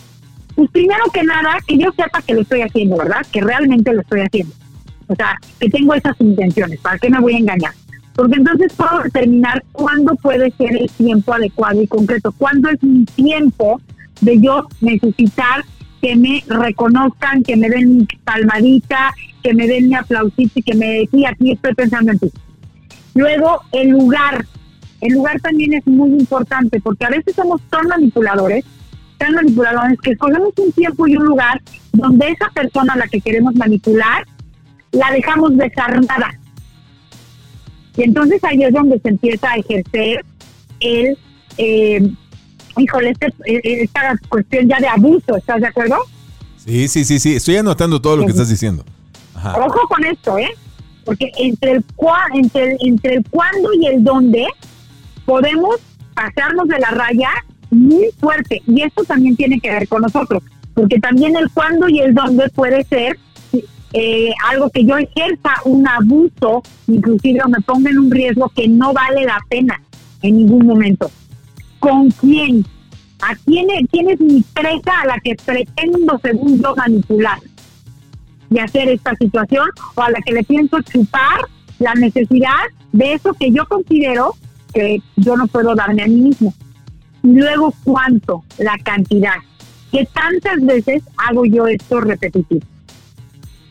pues 0.55 0.71
primero 0.71 1.05
que 1.13 1.23
nada, 1.23 1.59
que 1.67 1.79
yo 1.79 1.91
sepa 1.93 2.21
que 2.21 2.35
lo 2.35 2.43
estoy 2.43 2.61
haciendo, 2.61 2.99
¿verdad? 2.99 3.27
Que 3.33 3.41
realmente 3.41 3.93
lo 3.93 4.03
estoy 4.03 4.21
haciendo. 4.21 4.55
O 5.07 5.15
sea, 5.15 5.37
que 5.59 5.71
tengo 5.71 5.95
esas 5.95 6.21
intenciones, 6.21 6.79
¿para 6.81 6.99
qué 6.99 7.09
me 7.09 7.21
voy 7.21 7.35
a 7.35 7.39
engañar? 7.39 7.73
Porque 8.15 8.37
entonces 8.37 8.73
puedo 8.75 9.03
determinar 9.05 9.65
cuándo 9.73 10.15
puede 10.17 10.51
ser 10.59 10.77
el 10.77 10.91
tiempo 10.91 11.33
adecuado 11.33 11.81
y 11.81 11.87
concreto, 11.87 12.33
cuándo 12.37 12.69
es 12.69 12.83
mi 12.83 13.05
tiempo 13.07 13.81
de 14.21 14.41
yo 14.41 14.67
necesitar 14.81 15.65
que 16.03 16.17
me 16.17 16.45
reconozcan, 16.47 17.43
que 17.43 17.57
me 17.57 17.71
den 17.71 17.99
mi 17.99 18.07
palmadita, 18.25 19.15
que 19.43 19.55
me 19.55 19.67
den 19.67 19.89
mi 19.89 19.95
aplausito 19.95 20.59
y 20.59 20.63
que 20.63 20.75
me 20.75 20.87
decía, 21.01 21.31
aquí 21.31 21.53
estoy 21.53 21.75
pensando 21.75 22.13
en 22.13 22.19
ti. 22.19 22.31
Luego, 23.15 23.63
el 23.73 23.91
lugar, 23.91 24.45
el 25.01 25.13
lugar 25.13 25.41
también 25.41 25.75
es 25.75 25.87
muy 25.87 26.11
importante 26.11 26.81
porque 26.81 27.05
a 27.05 27.11
veces 27.11 27.35
somos 27.35 27.61
tan 27.71 27.87
manipuladores, 27.87 28.65
tan 29.17 29.35
manipuladores 29.35 29.99
que 30.01 30.13
escogemos 30.13 30.53
un 30.59 30.73
tiempo 30.73 31.07
y 31.07 31.17
un 31.17 31.25
lugar 31.25 31.61
donde 31.93 32.31
esa 32.31 32.49
persona 32.51 32.95
a 32.95 32.97
la 32.97 33.09
que 33.09 33.21
queremos 33.21 33.55
manipular 33.55 34.25
la 34.93 35.11
dejamos 35.13 35.57
desarmada. 35.57 36.39
Y 37.97 38.05
entonces 38.05 38.43
ahí 38.45 38.63
es 38.63 38.73
donde 38.73 38.99
se 39.01 39.09
empieza 39.09 39.51
a 39.51 39.57
ejercer 39.57 40.25
el, 40.81 41.19
eh, 41.59 42.11
híjole, 42.77 43.11
este, 43.11 43.27
eh, 43.47 43.61
esta 43.83 44.17
cuestión 44.29 44.69
ya 44.69 44.79
de 44.79 44.89
abuso, 44.89 45.37
¿estás 45.37 45.61
de 45.61 45.67
acuerdo? 45.67 45.97
Sí, 46.57 46.89
sí, 46.89 47.05
sí, 47.05 47.19
sí, 47.19 47.37
estoy 47.37 47.57
anotando 47.57 48.01
todo 48.01 48.17
lo 48.17 48.25
que 48.25 48.33
estás 48.33 48.49
diciendo. 48.49 48.85
Ojo 49.35 49.89
con 49.89 50.05
esto, 50.05 50.39
¿eh? 50.39 50.51
Porque 51.05 51.31
entre 51.39 51.73
el, 51.73 51.85
entre, 52.35 52.77
entre 52.81 53.15
el 53.15 53.25
cuándo 53.31 53.73
y 53.73 53.87
el 53.87 54.05
dónde 54.05 54.47
podemos 55.29 55.77
pasarnos 56.15 56.67
de 56.69 56.79
la 56.79 56.89
raya 56.89 57.29
muy 57.71 58.07
fuerte. 58.19 58.63
Y 58.67 58.81
esto 58.81 59.05
también 59.05 59.37
tiene 59.37 59.61
que 59.61 59.71
ver 59.71 59.87
con 59.87 60.01
nosotros, 60.01 60.43
porque 60.73 60.99
también 61.01 61.37
el 61.37 61.51
cuándo 61.51 61.87
y 61.87 61.99
el 61.99 62.15
dónde 62.15 62.49
puede 62.49 62.83
ser 62.85 63.19
eh, 63.93 64.33
algo 64.49 64.71
que 64.71 64.87
yo 64.87 64.97
ejerza 64.97 65.51
un 65.67 65.87
abuso, 65.87 66.63
inclusive 66.87 67.41
me 67.47 67.61
ponga 67.61 67.91
en 67.91 67.99
un 67.99 68.11
riesgo 68.11 68.49
que 68.57 68.69
no 68.69 68.95
vale 68.95 69.27
la 69.27 69.39
pena 69.51 69.79
en 70.23 70.39
ningún 70.39 70.67
momento. 70.67 71.11
¿Con 71.79 72.11
quién? 72.11 72.65
¿A 73.21 73.35
quién, 73.45 73.69
es, 73.69 73.87
quién 73.91 74.09
es 74.09 74.21
mi 74.21 74.43
presa 74.55 75.03
a 75.03 75.09
la 75.09 75.21
que 75.23 75.37
pretendo, 75.45 76.19
según 76.23 76.59
yo, 76.63 76.75
manipular 76.75 77.39
y 78.49 78.59
hacer 78.61 78.89
esta 78.89 79.15
situación? 79.17 79.69
¿O 79.95 80.01
a 80.01 80.11
la 80.11 80.21
que 80.25 80.33
le 80.33 80.45
pienso 80.45 80.81
chupar 80.81 81.43
la 81.81 81.93
necesidad 81.93 82.65
de 82.93 83.13
eso 83.13 83.35
que 83.35 83.51
yo 83.51 83.67
considero 83.67 84.35
que 84.73 85.03
yo 85.17 85.37
no 85.37 85.47
puedo 85.47 85.75
darme 85.75 86.03
a 86.03 86.07
mí 86.07 86.17
mismo. 86.17 86.55
Y 87.23 87.33
luego, 87.33 87.75
¿cuánto? 87.85 88.45
La 88.59 88.77
cantidad. 88.83 89.37
¿Qué 89.91 90.07
tantas 90.13 90.61
veces 90.61 91.03
hago 91.17 91.45
yo 91.45 91.67
esto 91.67 92.01
repetitivo? 92.01 92.67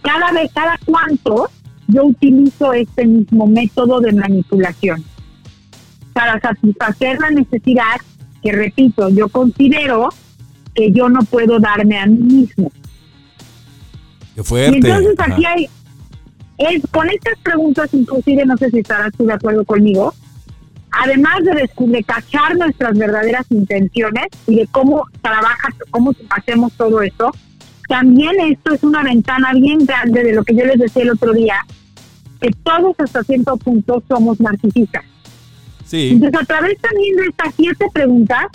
Cada 0.02 0.32
vez, 0.32 0.52
cada 0.54 0.80
cuánto 0.86 1.50
yo 1.88 2.06
utilizo 2.06 2.74
este 2.74 3.06
mismo 3.06 3.48
método 3.48 4.00
de 4.02 4.14
manipulación 4.14 5.04
para 6.14 6.40
satisfacer 6.40 7.20
la 7.20 7.30
necesidad 7.30 7.98
que, 8.42 8.52
repito, 8.52 9.10
yo 9.10 9.30
considero 9.30 10.10
que 10.74 10.92
yo 10.92 11.10
no 11.10 11.20
puedo 11.22 11.60
darme 11.60 12.00
a 12.00 12.06
mí 12.06 12.18
mismo. 12.18 12.72
Qué 14.36 14.44
fuerte. 14.44 14.78
Y 14.78 14.78
entonces 14.78 15.16
aquí 15.20 15.46
hay, 15.46 15.70
es, 16.58 16.82
con 16.92 17.10
estas 17.10 17.38
preguntas, 17.40 17.94
inclusive, 17.94 18.46
no 18.46 18.58
sé 18.58 18.70
si 18.72 18.80
estarás 18.80 19.12
tú 19.18 19.26
de 19.26 19.34
acuerdo 19.34 19.66
conmigo, 19.66 20.14
además 20.98 21.44
de, 21.44 21.62
descubrir, 21.62 22.06
cachar 22.06 22.56
nuestras 22.58 22.98
verdaderas 22.98 23.46
intenciones 23.50 24.28
y 24.48 24.56
de 24.56 24.68
cómo 24.68 25.04
trabaja, 25.22 25.70
cómo 25.92 26.14
hacemos 26.30 26.74
todo 26.74 27.02
esto, 27.02 27.32
también 27.88 28.34
esto 28.42 28.74
es 28.74 28.84
una 28.84 29.04
ventana 29.04 29.54
bien 29.54 29.86
grande 29.86 30.24
de 30.24 30.34
lo 30.34 30.44
que 30.44 30.56
yo 30.56 30.66
les 30.66 30.80
decía 30.80 31.04
el 31.04 31.12
otro 31.12 31.34
día, 31.34 31.56
que 32.42 32.52
todos 32.64 32.96
hasta 33.00 33.24
cierto 33.24 33.58
punto 33.58 34.04
somos 34.08 34.40
narcisistas. 34.40 35.04
Sí. 35.86 36.10
Entonces, 36.12 36.42
a 36.42 36.46
través 36.46 36.78
también 36.80 37.16
de 37.16 37.26
estas 37.28 37.54
siete 37.56 37.86
preguntas, 37.94 38.48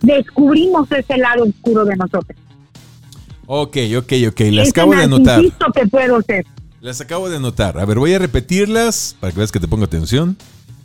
descubrimos 0.00 0.90
ese 0.90 1.18
lado 1.18 1.44
oscuro 1.44 1.84
de 1.84 1.96
nosotros. 1.96 2.38
Ok, 3.46 3.76
ok, 3.98 4.12
ok. 4.28 4.40
Las 4.52 4.70
acabo 4.70 4.94
de 4.94 5.02
anotar. 5.02 5.42
que 5.74 5.86
puedo 5.88 6.22
ser. 6.22 6.46
Las 6.80 7.00
acabo 7.00 7.28
de 7.28 7.36
anotar. 7.36 7.78
A 7.78 7.84
ver, 7.84 7.98
voy 7.98 8.14
a 8.14 8.18
repetirlas 8.18 9.16
para 9.20 9.32
que 9.32 9.38
veas 9.38 9.52
que 9.52 9.60
te 9.60 9.68
ponga 9.68 9.84
atención 9.84 10.38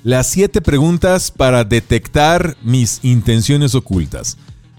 las 0.06 0.28
siete 0.28 0.62
preguntas 0.62 1.32
para 1.32 1.64
detectar 1.64 2.56
mis 2.62 3.00
intenciones 3.02 3.74
ocultas. 3.74 4.38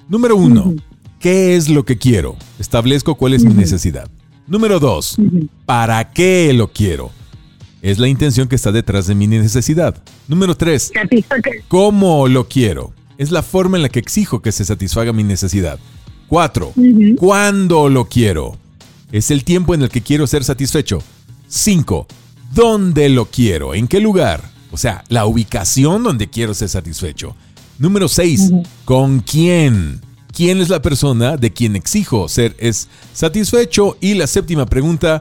Número 0.08 0.36
uno, 0.36 0.72
¿qué 1.18 1.56
es 1.56 1.68
lo 1.68 1.84
que 1.84 1.98
quiero? 1.98 2.36
Establezco 2.60 3.16
cuál 3.16 3.34
es 3.34 3.44
mi 3.44 3.52
necesidad. 3.52 4.08
Número 4.46 4.78
dos, 4.78 5.16
¿para 5.64 6.12
qué 6.12 6.52
lo 6.52 6.72
quiero? 6.72 7.10
Es 7.82 7.98
la 7.98 8.06
intención 8.06 8.46
que 8.46 8.54
está 8.54 8.70
detrás 8.70 9.08
de 9.08 9.16
mi 9.16 9.26
necesidad. 9.26 10.00
Número 10.28 10.56
tres, 10.56 10.92
¿cómo 11.66 12.28
lo 12.28 12.46
quiero? 12.46 12.92
Es 13.18 13.32
la 13.32 13.42
forma 13.42 13.78
en 13.78 13.82
la 13.82 13.88
que 13.88 13.98
exijo 13.98 14.40
que 14.42 14.52
se 14.52 14.64
satisfaga 14.64 15.12
mi 15.12 15.24
necesidad. 15.24 15.80
Cuatro, 16.28 16.72
¿cuándo 17.16 17.88
lo 17.88 18.04
quiero? 18.08 18.56
Es 19.10 19.32
el 19.32 19.42
tiempo 19.42 19.74
en 19.74 19.82
el 19.82 19.88
que 19.88 20.02
quiero 20.02 20.28
ser 20.28 20.44
satisfecho. 20.44 21.02
5. 21.48 22.06
¿Dónde 22.54 23.08
lo 23.08 23.24
quiero? 23.24 23.74
¿En 23.74 23.88
qué 23.88 23.98
lugar? 23.98 24.54
O 24.70 24.76
sea, 24.76 25.04
la 25.08 25.26
ubicación 25.26 26.02
donde 26.02 26.28
quiero 26.28 26.54
ser 26.54 26.68
satisfecho. 26.68 27.34
Número 27.78 28.08
6. 28.08 28.52
¿Con 28.84 29.20
quién? 29.20 30.00
¿Quién 30.32 30.60
es 30.60 30.68
la 30.68 30.82
persona 30.82 31.36
de 31.36 31.52
quien 31.52 31.76
exijo 31.76 32.28
ser 32.28 32.54
es 32.58 32.88
satisfecho? 33.14 33.96
Y 34.00 34.14
la 34.14 34.26
séptima 34.26 34.66
pregunta, 34.66 35.20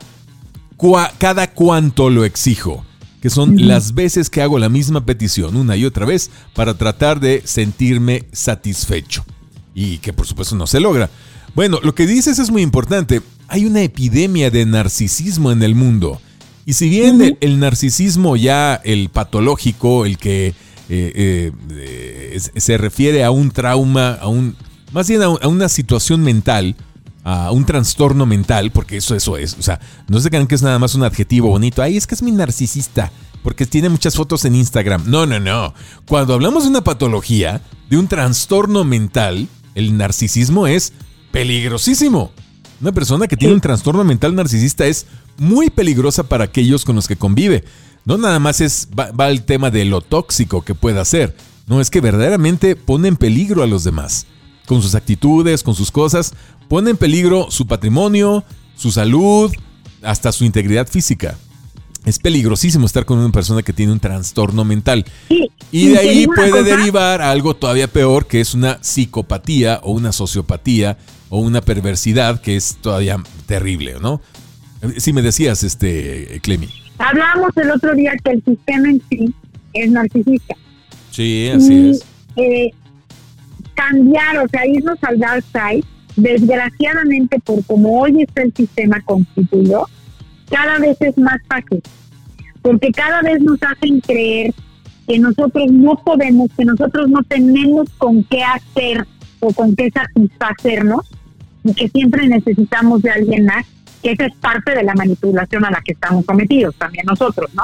¿cada 1.18 1.52
cuánto 1.52 2.10
lo 2.10 2.26
exijo? 2.26 2.86
Que 3.22 3.30
son 3.30 3.68
las 3.68 3.94
veces 3.94 4.30
que 4.30 4.42
hago 4.42 4.60
la 4.60 4.70
misma 4.70 5.06
petición 5.06 5.56
una 5.56 5.76
y 5.76 5.86
otra 5.86 6.06
vez 6.06 6.30
para 6.54 6.74
tratar 6.76 7.20
de 7.20 7.42
sentirme 7.46 8.26
satisfecho. 8.32 9.26
Y 9.74 9.98
que 9.98 10.14
por 10.14 10.28
supuesto 10.28 10.56
no 10.56 10.68
se 10.68 10.80
logra. 10.80 11.10
Bueno, 11.56 11.80
lo 11.82 11.96
que 11.96 12.06
dices 12.06 12.38
es 12.38 12.52
muy 12.52 12.62
importante. 12.62 13.22
Hay 13.48 13.66
una 13.66 13.82
epidemia 13.82 14.52
de 14.52 14.66
narcisismo 14.66 15.52
en 15.52 15.64
el 15.64 15.76
mundo. 15.76 16.20
Y 16.66 16.74
si 16.74 16.90
bien 16.90 17.38
el, 17.40 17.60
narcisismo 17.60 18.36
ya, 18.36 18.82
el 18.84 19.10
patológico, 19.10 20.06
el 20.06 20.18
que 20.18 20.48
eh, 20.90 21.52
eh, 21.70 22.40
se 22.56 22.78
refiere 22.78 23.24
a 23.24 23.30
un 23.30 23.52
trauma, 23.52 24.14
a 24.14 24.28
un, 24.28 24.56
más 24.92 25.08
bien 25.08 25.22
a, 25.22 25.30
una 25.30 25.70
situación 25.70 26.22
mental, 26.24 26.76
a 27.24 27.52
un 27.52 27.66
trastorno 27.66 28.26
mental, 28.26 28.72
porque 28.72 28.98
eso, 28.98 29.16
eso 29.16 29.38
es. 29.38 29.56
O 29.60 29.62
sea, 29.62 29.80
no 30.08 30.20
se 30.20 30.30
crean 30.30 30.48
que 30.48 30.56
es 30.56 30.64
nada 30.64 30.80
más 30.80 30.96
un 30.96 31.04
adjetivo 31.04 31.50
bonito. 31.50 31.84
Ay, 31.84 31.98
es 31.98 32.08
que 32.08 32.16
es 32.16 32.24
mi 32.24 32.32
narcisista, 32.32 33.12
porque 33.44 33.68
tiene 33.68 33.90
muchas 33.90 34.16
fotos 34.16 34.44
en 34.46 34.56
Instagram. 34.56 35.04
No, 35.06 35.28
no, 35.28 35.40
no. 35.40 35.74
Cuando 36.08 36.34
hablamos 36.34 36.64
de 36.64 36.70
una 36.70 36.84
patología, 36.84 37.62
de 37.90 37.98
un 37.98 38.08
trastorno 38.08 38.84
mental, 38.84 39.48
el 39.76 39.98
narcisismo 39.98 40.66
es 40.66 40.94
peligrosísimo. 41.32 42.32
Una 42.82 42.92
persona 42.92 43.28
que 43.28 43.38
tiene 43.38 43.54
un 43.54 43.62
trastorno 43.62 44.04
mental 44.04 44.36
narcisista 44.36 44.86
es 44.86 45.06
muy 45.38 45.70
peligrosa 45.70 46.24
para 46.24 46.44
aquellos 46.46 46.84
con 46.84 46.96
los 46.96 47.08
que 47.08 47.16
convive. 47.16 47.64
No 48.04 48.18
nada 48.18 48.40
más 48.40 48.62
es 48.62 48.90
va, 48.98 49.30
el 49.30 49.44
tema 49.44 49.72
de 49.72 49.86
lo 49.86 50.02
tóxico 50.02 50.64
que 50.64 50.76
pueda 50.76 51.06
ser. 51.06 51.36
No, 51.68 51.82
es 51.82 51.90
que 51.90 52.02
verdaderamente 52.02 52.76
pone 52.76 53.08
en 53.08 53.16
peligro 53.16 53.64
a 53.64 53.68
los 53.68 53.84
demás. 53.84 54.28
Con 54.68 54.82
sus 54.82 54.94
actitudes, 54.94 55.64
con 55.64 55.74
sus 55.74 55.90
cosas, 55.90 56.34
pone 56.68 56.92
en 56.92 56.98
peligro 56.98 57.50
su 57.50 57.66
patrimonio, 57.66 58.44
su 58.76 58.92
salud, 58.92 59.52
hasta 60.04 60.32
su 60.32 60.44
integridad 60.44 60.88
física. 60.88 61.38
Es 62.06 62.20
peligrosísimo 62.20 62.86
estar 62.86 63.06
con 63.06 63.18
una 63.18 63.32
persona 63.32 63.64
que 63.64 63.74
tiene 63.74 63.92
un 63.92 64.00
trastorno 64.00 64.64
mental. 64.64 65.06
y 65.72 65.88
de 65.88 65.98
ahí 65.98 66.28
puede 66.28 66.64
derivar 66.64 67.22
algo 67.22 67.56
todavía 67.56 67.88
peor, 67.88 68.28
que 68.28 68.40
es 68.42 68.54
una 68.54 68.78
psicopatía 68.82 69.80
o 69.84 69.92
una 69.92 70.12
sociopatía 70.12 70.98
o 71.30 71.40
una 71.40 71.62
perversidad 71.62 72.40
que 72.42 72.56
es 72.56 72.78
todavía 72.80 73.18
terrible, 73.48 73.96
¿no? 74.02 74.22
Si 74.98 75.14
me 75.14 75.24
decías, 75.24 75.64
este, 75.64 76.40
Clemi. 76.44 76.70
Hablábamos 77.00 77.50
el 77.58 77.72
otro 77.72 77.96
día 77.96 78.14
que 78.24 78.32
el 78.32 78.44
sistema 78.44 78.90
en 78.90 79.02
sí 79.10 79.34
es 79.74 79.92
narcisista. 79.92 80.56
Sí, 81.12 81.50
así 81.54 81.90
es. 81.90 82.06
Eh, 82.36 82.72
cambiar, 83.74 84.38
o 84.38 84.48
sea, 84.48 84.66
irnos 84.68 84.98
al 85.02 85.20
dark 85.20 85.44
side, 85.52 85.84
desgraciadamente 86.16 87.40
por 87.40 87.64
como 87.66 88.02
hoy 88.02 88.24
está 88.24 88.44
el 88.44 88.54
sistema 88.54 89.02
constituido, 89.02 89.88
cada 90.50 90.80
vez 90.80 90.98
es 91.02 91.18
más 91.18 91.38
fácil. 91.48 91.82
Porque 92.62 92.92
cada 92.92 93.22
vez 93.22 93.42
nos 93.42 93.62
hacen 93.62 94.00
creer 94.02 94.54
que 95.08 95.20
nosotros 95.20 95.72
no 95.72 95.96
podemos, 96.04 96.50
que 96.58 96.66
nosotros 96.66 97.10
no 97.10 97.22
tenemos 97.24 97.90
con 97.98 98.24
qué 98.24 98.44
hacer 98.44 99.06
o 99.40 99.54
con 99.54 99.76
qué 99.76 99.92
satisfacernos 99.92 101.10
y 101.64 101.74
que 101.74 101.90
siempre 101.90 102.28
necesitamos 102.28 103.02
de 103.02 103.12
alguien 103.12 103.46
más 103.46 103.66
que 104.02 104.12
esa 104.12 104.26
es 104.26 104.36
parte 104.36 104.76
de 104.76 104.84
la 104.84 104.94
manipulación 104.94 105.66
a 105.66 105.72
la 105.72 105.82
que 105.82 105.94
estamos 105.94 106.26
sometidos, 106.26 106.76
también 106.76 107.06
nosotros, 107.08 107.50
¿no? 107.56 107.64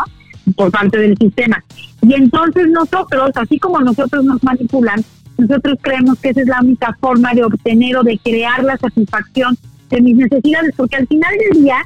Por 0.55 0.71
parte 0.71 0.97
del 0.97 1.15
sistema. 1.17 1.63
Y 2.01 2.15
entonces 2.15 2.67
nosotros, 2.69 3.31
así 3.35 3.59
como 3.59 3.79
nosotros 3.79 4.23
nos 4.25 4.43
manipulan, 4.43 5.03
nosotros 5.37 5.77
creemos 5.81 6.19
que 6.19 6.29
esa 6.29 6.41
es 6.41 6.47
la 6.47 6.59
única 6.61 6.97
forma 6.99 7.33
de 7.33 7.43
obtener 7.43 7.95
o 7.97 8.03
de 8.03 8.17
crear 8.17 8.63
la 8.63 8.77
satisfacción 8.77 9.55
de 9.89 10.01
mis 10.01 10.15
necesidades, 10.15 10.73
porque 10.75 10.95
al 10.95 11.07
final 11.07 11.31
del 11.49 11.63
día 11.63 11.77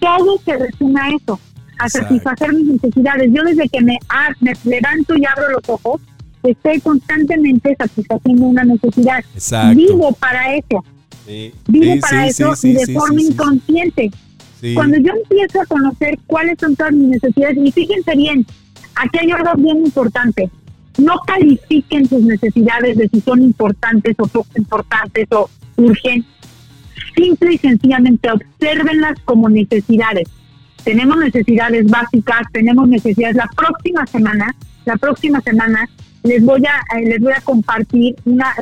todo 0.00 0.38
se 0.44 0.56
resume 0.56 1.00
a 1.00 1.08
eso, 1.10 1.40
a 1.78 1.88
satisfacer 1.88 2.52
mis 2.52 2.66
necesidades. 2.66 3.30
Yo 3.32 3.42
desde 3.44 3.68
que 3.68 3.80
me, 3.82 3.98
ah, 4.08 4.28
me 4.40 4.52
levanto 4.64 5.16
y 5.16 5.24
abro 5.26 5.50
los 5.50 5.68
ojos, 5.68 6.00
estoy 6.42 6.80
constantemente 6.80 7.74
satisfaciendo 7.78 8.46
una 8.46 8.64
necesidad. 8.64 9.24
Vivo 9.74 10.12
para 10.12 10.54
eso. 10.54 10.84
Vivo 11.68 12.00
para 12.00 12.26
eso 12.26 12.52
y 12.62 12.72
de 12.72 12.94
forma 12.94 13.20
inconsciente. 13.20 14.10
Cuando 14.74 14.96
yo 14.98 15.12
empiezo 15.12 15.60
a 15.60 15.66
conocer 15.66 16.18
cuáles 16.26 16.56
son 16.58 16.74
todas 16.74 16.92
mis 16.92 17.08
necesidades, 17.08 17.58
y 17.62 17.70
fíjense 17.72 18.16
bien, 18.16 18.46
aquí 18.96 19.18
hay 19.20 19.30
algo 19.30 19.50
bien 19.56 19.78
importante. 19.78 20.50
No 20.98 21.14
califiquen 21.26 22.08
sus 22.08 22.22
necesidades 22.22 22.96
de 22.96 23.08
si 23.08 23.20
son 23.20 23.42
importantes 23.42 24.16
o 24.18 24.26
poco 24.26 24.48
importantes 24.56 25.26
o 25.30 25.50
urgentes. 25.76 26.35
Simple 27.14 27.54
y 27.54 27.58
sencillamente 27.58 28.30
observenlas 28.30 29.18
como 29.24 29.48
necesidades. 29.48 30.28
Tenemos 30.84 31.16
necesidades 31.18 31.86
básicas, 31.86 32.42
tenemos 32.52 32.88
necesidades. 32.88 33.36
La 33.36 33.48
próxima 33.56 34.06
semana, 34.06 34.54
la 34.84 34.96
próxima 34.96 35.40
semana 35.40 35.88
les 36.22 36.44
voy 36.44 36.64
a 36.66 36.96
eh, 36.96 37.06
les 37.06 37.20
voy 37.20 37.32
a 37.32 37.40
compartir 37.40 38.16
una 38.24 38.54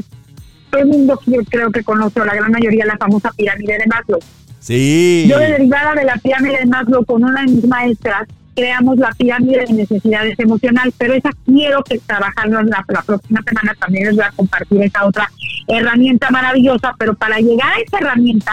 todo 0.71 0.83
el 0.83 0.89
mundo 0.89 1.21
creo 1.49 1.71
que 1.71 1.85
conoce, 1.85 2.19
la 2.21 2.35
gran 2.35 2.51
mayoría, 2.51 2.85
la 2.85 2.97
famosa 2.97 3.31
pirámide 3.37 3.79
de 3.79 3.87
Maslow. 3.87 4.19
Sí. 4.59 5.27
Yo, 5.29 5.39
derivada 5.39 5.95
de 5.95 6.05
la 6.05 6.17
pirámide 6.17 6.59
de 6.59 6.67
Maslow, 6.67 7.05
con 7.05 7.23
una 7.23 7.43
de 7.43 7.53
mis 7.53 7.67
maestras, 7.67 8.27
creamos 8.55 8.97
la 8.99 9.11
pirámide 9.13 9.65
de 9.67 9.73
necesidades 9.73 10.39
emocionales, 10.39 10.95
pero 10.97 11.15
esa 11.15 11.31
quiero 11.45 11.83
que 11.83 11.99
trabajarlo 11.99 12.63
la, 12.63 12.85
la 12.89 13.03
próxima 13.03 13.43
semana. 13.43 13.75
También 13.79 14.07
les 14.07 14.17
voy 14.17 14.25
a 14.25 14.31
compartir 14.31 14.83
esa 14.83 15.05
otra 15.07 15.31
herramienta 15.67 16.31
maravillosa, 16.31 16.95
pero 16.99 17.15
para 17.15 17.39
llegar 17.39 17.73
a 17.73 17.81
esa 17.81 17.99
herramienta, 17.99 18.53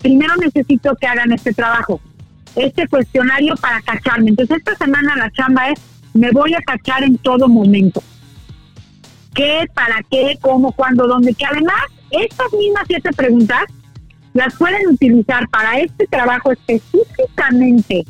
primero 0.00 0.34
necesito 0.36 0.94
que 0.96 1.06
hagan 1.06 1.32
este 1.32 1.52
trabajo, 1.52 2.00
este 2.56 2.86
cuestionario 2.88 3.54
para 3.56 3.80
cacharme. 3.82 4.30
Entonces, 4.30 4.58
esta 4.58 4.74
semana 4.76 5.16
la 5.16 5.30
chamba 5.30 5.70
es, 5.70 5.80
me 6.14 6.30
voy 6.30 6.54
a 6.54 6.60
cachar 6.60 7.02
en 7.02 7.16
todo 7.18 7.48
momento 7.48 8.02
qué, 9.34 9.66
para 9.72 10.02
qué, 10.10 10.36
cómo, 10.40 10.72
cuándo, 10.72 11.06
dónde, 11.06 11.34
que 11.34 11.46
además 11.46 11.80
estas 12.10 12.52
mismas 12.52 12.84
siete 12.86 13.10
preguntas 13.12 13.62
las 14.34 14.54
pueden 14.54 14.88
utilizar 14.88 15.48
para 15.48 15.78
este 15.78 16.06
trabajo 16.06 16.52
específicamente 16.52 18.04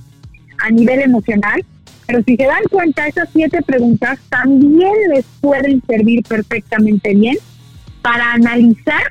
a 0.63 0.71
nivel 0.71 1.01
emocional, 1.01 1.65
pero 2.07 2.23
si 2.25 2.37
se 2.37 2.45
dan 2.45 2.63
cuenta, 2.71 3.07
esas 3.07 3.29
siete 3.33 3.61
preguntas 3.63 4.19
también 4.29 4.93
les 5.15 5.25
pueden 5.41 5.83
servir 5.87 6.23
perfectamente 6.25 7.15
bien 7.15 7.37
para 8.03 8.33
analizar 8.33 9.03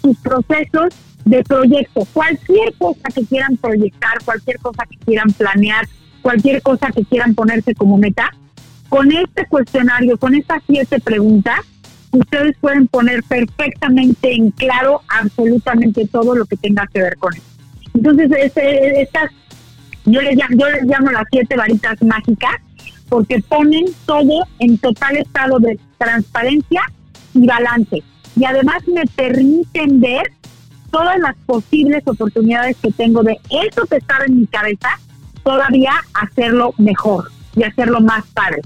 sus 0.00 0.16
procesos 0.18 0.94
de 1.24 1.42
proyecto. 1.44 2.06
Cualquier 2.12 2.74
cosa 2.78 3.08
que 3.14 3.24
quieran 3.24 3.56
proyectar, 3.56 4.18
cualquier 4.24 4.58
cosa 4.58 4.84
que 4.88 4.96
quieran 4.98 5.30
planear, 5.32 5.86
cualquier 6.22 6.62
cosa 6.62 6.88
que 6.90 7.04
quieran 7.04 7.34
ponerse 7.34 7.74
como 7.74 7.98
meta, 7.98 8.30
con 8.88 9.10
este 9.12 9.46
cuestionario, 9.46 10.18
con 10.18 10.34
estas 10.34 10.62
siete 10.66 11.00
preguntas, 11.00 11.60
ustedes 12.10 12.56
pueden 12.60 12.88
poner 12.88 13.22
perfectamente 13.22 14.34
en 14.34 14.50
claro 14.50 15.00
absolutamente 15.08 16.06
todo 16.08 16.34
lo 16.34 16.44
que 16.44 16.56
tenga 16.56 16.86
que 16.92 17.02
ver 17.02 17.16
con 17.16 17.34
eso. 17.34 17.42
Entonces, 17.94 18.30
este, 18.38 19.02
estas, 19.02 19.30
yo 20.04 20.20
les, 20.20 20.36
yo 20.36 20.68
les 20.68 20.84
llamo 20.84 21.10
las 21.10 21.24
siete 21.30 21.56
varitas 21.56 22.00
mágicas 22.02 22.56
porque 23.08 23.42
ponen 23.48 23.84
todo 24.06 24.46
en 24.58 24.78
total 24.78 25.16
estado 25.18 25.58
de 25.58 25.78
transparencia 25.98 26.82
y 27.34 27.46
balance. 27.46 28.02
Y 28.36 28.44
además 28.44 28.82
me 28.88 29.04
permiten 29.14 30.00
ver 30.00 30.32
todas 30.90 31.18
las 31.18 31.36
posibles 31.46 32.02
oportunidades 32.06 32.76
que 32.78 32.90
tengo 32.92 33.22
de 33.22 33.38
eso 33.50 33.86
que 33.86 33.96
estaba 33.96 34.24
en 34.24 34.40
mi 34.40 34.46
cabeza, 34.46 34.88
todavía 35.42 35.92
hacerlo 36.14 36.74
mejor 36.78 37.30
y 37.56 37.64
hacerlo 37.64 38.00
más 38.00 38.24
padre. 38.28 38.62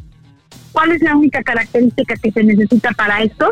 ¿Cuál 0.72 0.92
es 0.92 1.02
la 1.02 1.16
única 1.16 1.42
característica 1.42 2.16
que 2.16 2.30
se 2.30 2.44
necesita 2.44 2.90
para 2.92 3.22
esto? 3.22 3.50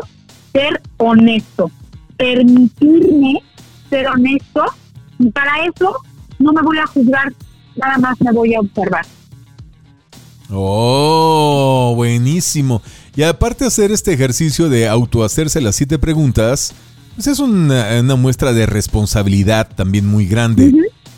Ser 0.53 0.81
honesto, 0.97 1.71
permitirme 2.17 3.41
ser 3.89 4.07
honesto 4.07 4.65
y 5.19 5.29
para 5.31 5.65
eso 5.65 5.95
no 6.39 6.53
me 6.53 6.61
voy 6.61 6.77
a 6.77 6.87
juzgar, 6.87 7.33
nada 7.75 7.97
más 7.97 8.19
me 8.21 8.31
voy 8.31 8.55
a 8.55 8.59
observar. 8.59 9.05
Oh, 10.49 11.93
buenísimo. 11.95 12.81
Y 13.15 13.23
aparte 13.23 13.63
de 13.63 13.67
hacer 13.67 13.91
este 13.91 14.13
ejercicio 14.13 14.69
de 14.69 14.87
autohacerse 14.87 15.61
las 15.61 15.75
siete 15.75 15.97
preguntas, 15.97 16.73
pues 17.15 17.27
es 17.27 17.39
una, 17.39 18.03
muestra 18.15 18.53
de 18.53 18.65
responsabilidad 18.65 19.69
también 19.73 20.05
muy 20.05 20.27
grande, 20.27 20.73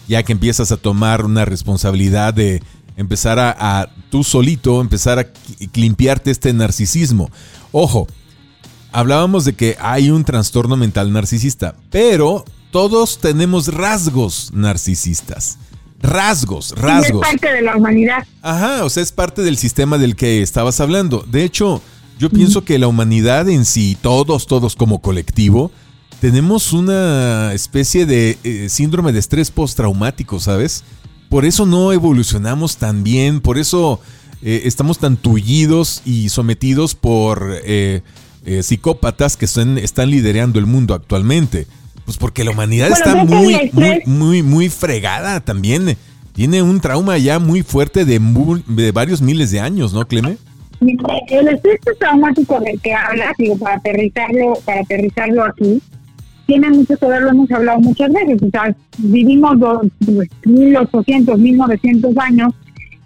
ya 0.07 0.23
que 0.23 0.31
empiezas 0.31 0.71
a 0.71 0.77
tomar 0.77 1.25
una 1.25 1.43
responsabilidad 1.43 2.33
de 2.33 2.61
empezar 2.95 3.39
a, 3.39 3.89
tú 4.09 4.23
solito, 4.23 4.79
empezar 4.79 5.19
a 5.19 5.27
limpiarte 5.73 6.31
este 6.31 6.53
narcisismo. 6.53 7.29
Ojo, 7.71 8.07
hablábamos 8.91 9.43
de 9.45 9.53
que 9.53 9.75
hay 9.79 10.11
un 10.11 10.23
trastorno 10.23 10.77
mental 10.77 11.11
narcisista, 11.11 11.75
pero 11.89 12.45
todos 12.71 13.19
tenemos 13.19 13.73
rasgos 13.73 14.51
narcisistas. 14.53 15.57
Rasgos, 15.99 16.73
rasgos. 16.77 17.23
es 17.23 17.31
parte 17.31 17.51
de 17.51 17.61
la 17.61 17.75
humanidad. 17.75 18.25
Ajá, 18.41 18.83
o 18.85 18.89
sea, 18.89 19.03
es 19.03 19.11
parte 19.11 19.41
del 19.41 19.57
sistema 19.57 19.97
del 19.97 20.15
que 20.15 20.41
estabas 20.41 20.79
hablando. 20.79 21.25
De 21.27 21.43
hecho, 21.43 21.81
yo 22.19 22.29
pienso 22.29 22.63
que 22.63 22.79
la 22.79 22.87
humanidad 22.87 23.47
en 23.49 23.65
sí, 23.65 23.97
todos, 24.01 24.47
todos 24.47 24.75
como 24.75 25.01
colectivo, 25.01 25.71
tenemos 26.19 26.73
una 26.73 27.53
especie 27.53 28.05
de 28.05 28.37
eh, 28.43 28.69
síndrome 28.69 29.11
de 29.11 29.19
estrés 29.19 29.51
postraumático, 29.51 30.39
¿sabes? 30.39 30.83
Por 31.29 31.45
eso 31.45 31.65
no 31.65 31.91
evolucionamos 31.93 32.77
tan 32.77 33.03
bien, 33.03 33.39
por 33.39 33.59
eso 33.59 33.99
eh, 34.41 34.63
estamos 34.65 34.97
tan 34.97 35.17
tullidos 35.17 36.01
y 36.05 36.29
sometidos 36.29 36.95
por 36.95 37.59
eh, 37.63 38.01
psicópatas 38.63 39.35
que 39.35 39.43
están, 39.43 39.77
están 39.77 40.09
liderando 40.09 40.57
el 40.57 40.65
mundo 40.65 40.93
actualmente. 40.93 41.67
Pues 42.07 42.17
porque 42.17 42.45
la 42.45 42.51
humanidad 42.51 42.89
está 42.89 43.25
muy, 43.25 43.69
muy, 43.73 44.01
muy, 44.05 44.41
muy 44.41 44.69
fregada 44.69 45.41
también. 45.41 45.97
Tiene 46.31 46.61
un 46.61 46.79
trauma 46.79 47.17
ya 47.17 47.37
muy 47.37 47.63
fuerte 47.63 48.05
de, 48.05 48.21
de 48.65 48.91
varios 48.93 49.21
miles 49.21 49.51
de 49.51 49.59
años, 49.59 49.93
¿no, 49.93 50.07
Cleme? 50.07 50.37
El 50.79 51.49
estrés 51.49 51.81
traumático 51.99 52.61
del 52.61 52.79
que 52.79 52.93
hablas, 52.93 53.33
digo, 53.37 53.57
para 53.57 53.75
aterrizarlo, 53.75 54.53
para 54.63 54.79
aterrizarlo 54.79 55.43
aquí, 55.43 55.81
tiene 56.45 56.69
mucho 56.69 56.95
que 56.95 57.07
ver, 57.07 57.23
lo 57.23 57.31
hemos 57.31 57.51
hablado 57.51 57.81
muchas 57.81 58.09
veces. 58.13 58.41
O 58.41 58.49
sea, 58.51 58.73
vivimos 58.99 59.59
dos, 59.59 59.81
1800, 60.45 61.37
1900 61.37 62.17
años 62.19 62.53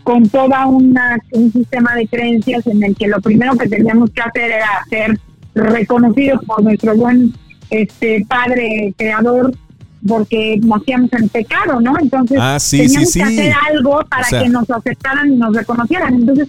con 0.04 0.30
toda 0.30 0.68
una, 0.68 1.18
un 1.32 1.52
sistema 1.52 1.96
de 1.96 2.08
creencias 2.08 2.68
en 2.68 2.84
el 2.84 2.96
que 2.96 3.08
lo 3.08 3.20
primero 3.20 3.56
que 3.56 3.68
teníamos 3.68 4.12
que 4.12 4.22
hacer 4.22 4.52
era 4.52 4.86
ser 4.92 5.20
reconocidos 5.56 6.46
por 6.46 6.62
nuestro 6.62 6.96
buen 6.96 7.34
este 7.72 8.26
padre 8.28 8.94
creador 8.98 9.54
porque 10.08 10.60
nacíamos 10.64 11.12
en 11.14 11.30
pecado, 11.30 11.80
¿no? 11.80 11.94
Entonces 12.00 12.38
ah, 12.40 12.58
teníamos 12.70 13.14
que 13.14 13.24
hacer 13.24 13.54
algo 13.70 14.00
para 14.10 14.28
que 14.28 14.50
nos 14.50 14.70
aceptaran 14.70 15.34
y 15.34 15.36
nos 15.38 15.56
reconocieran. 15.56 16.16
Entonces, 16.16 16.48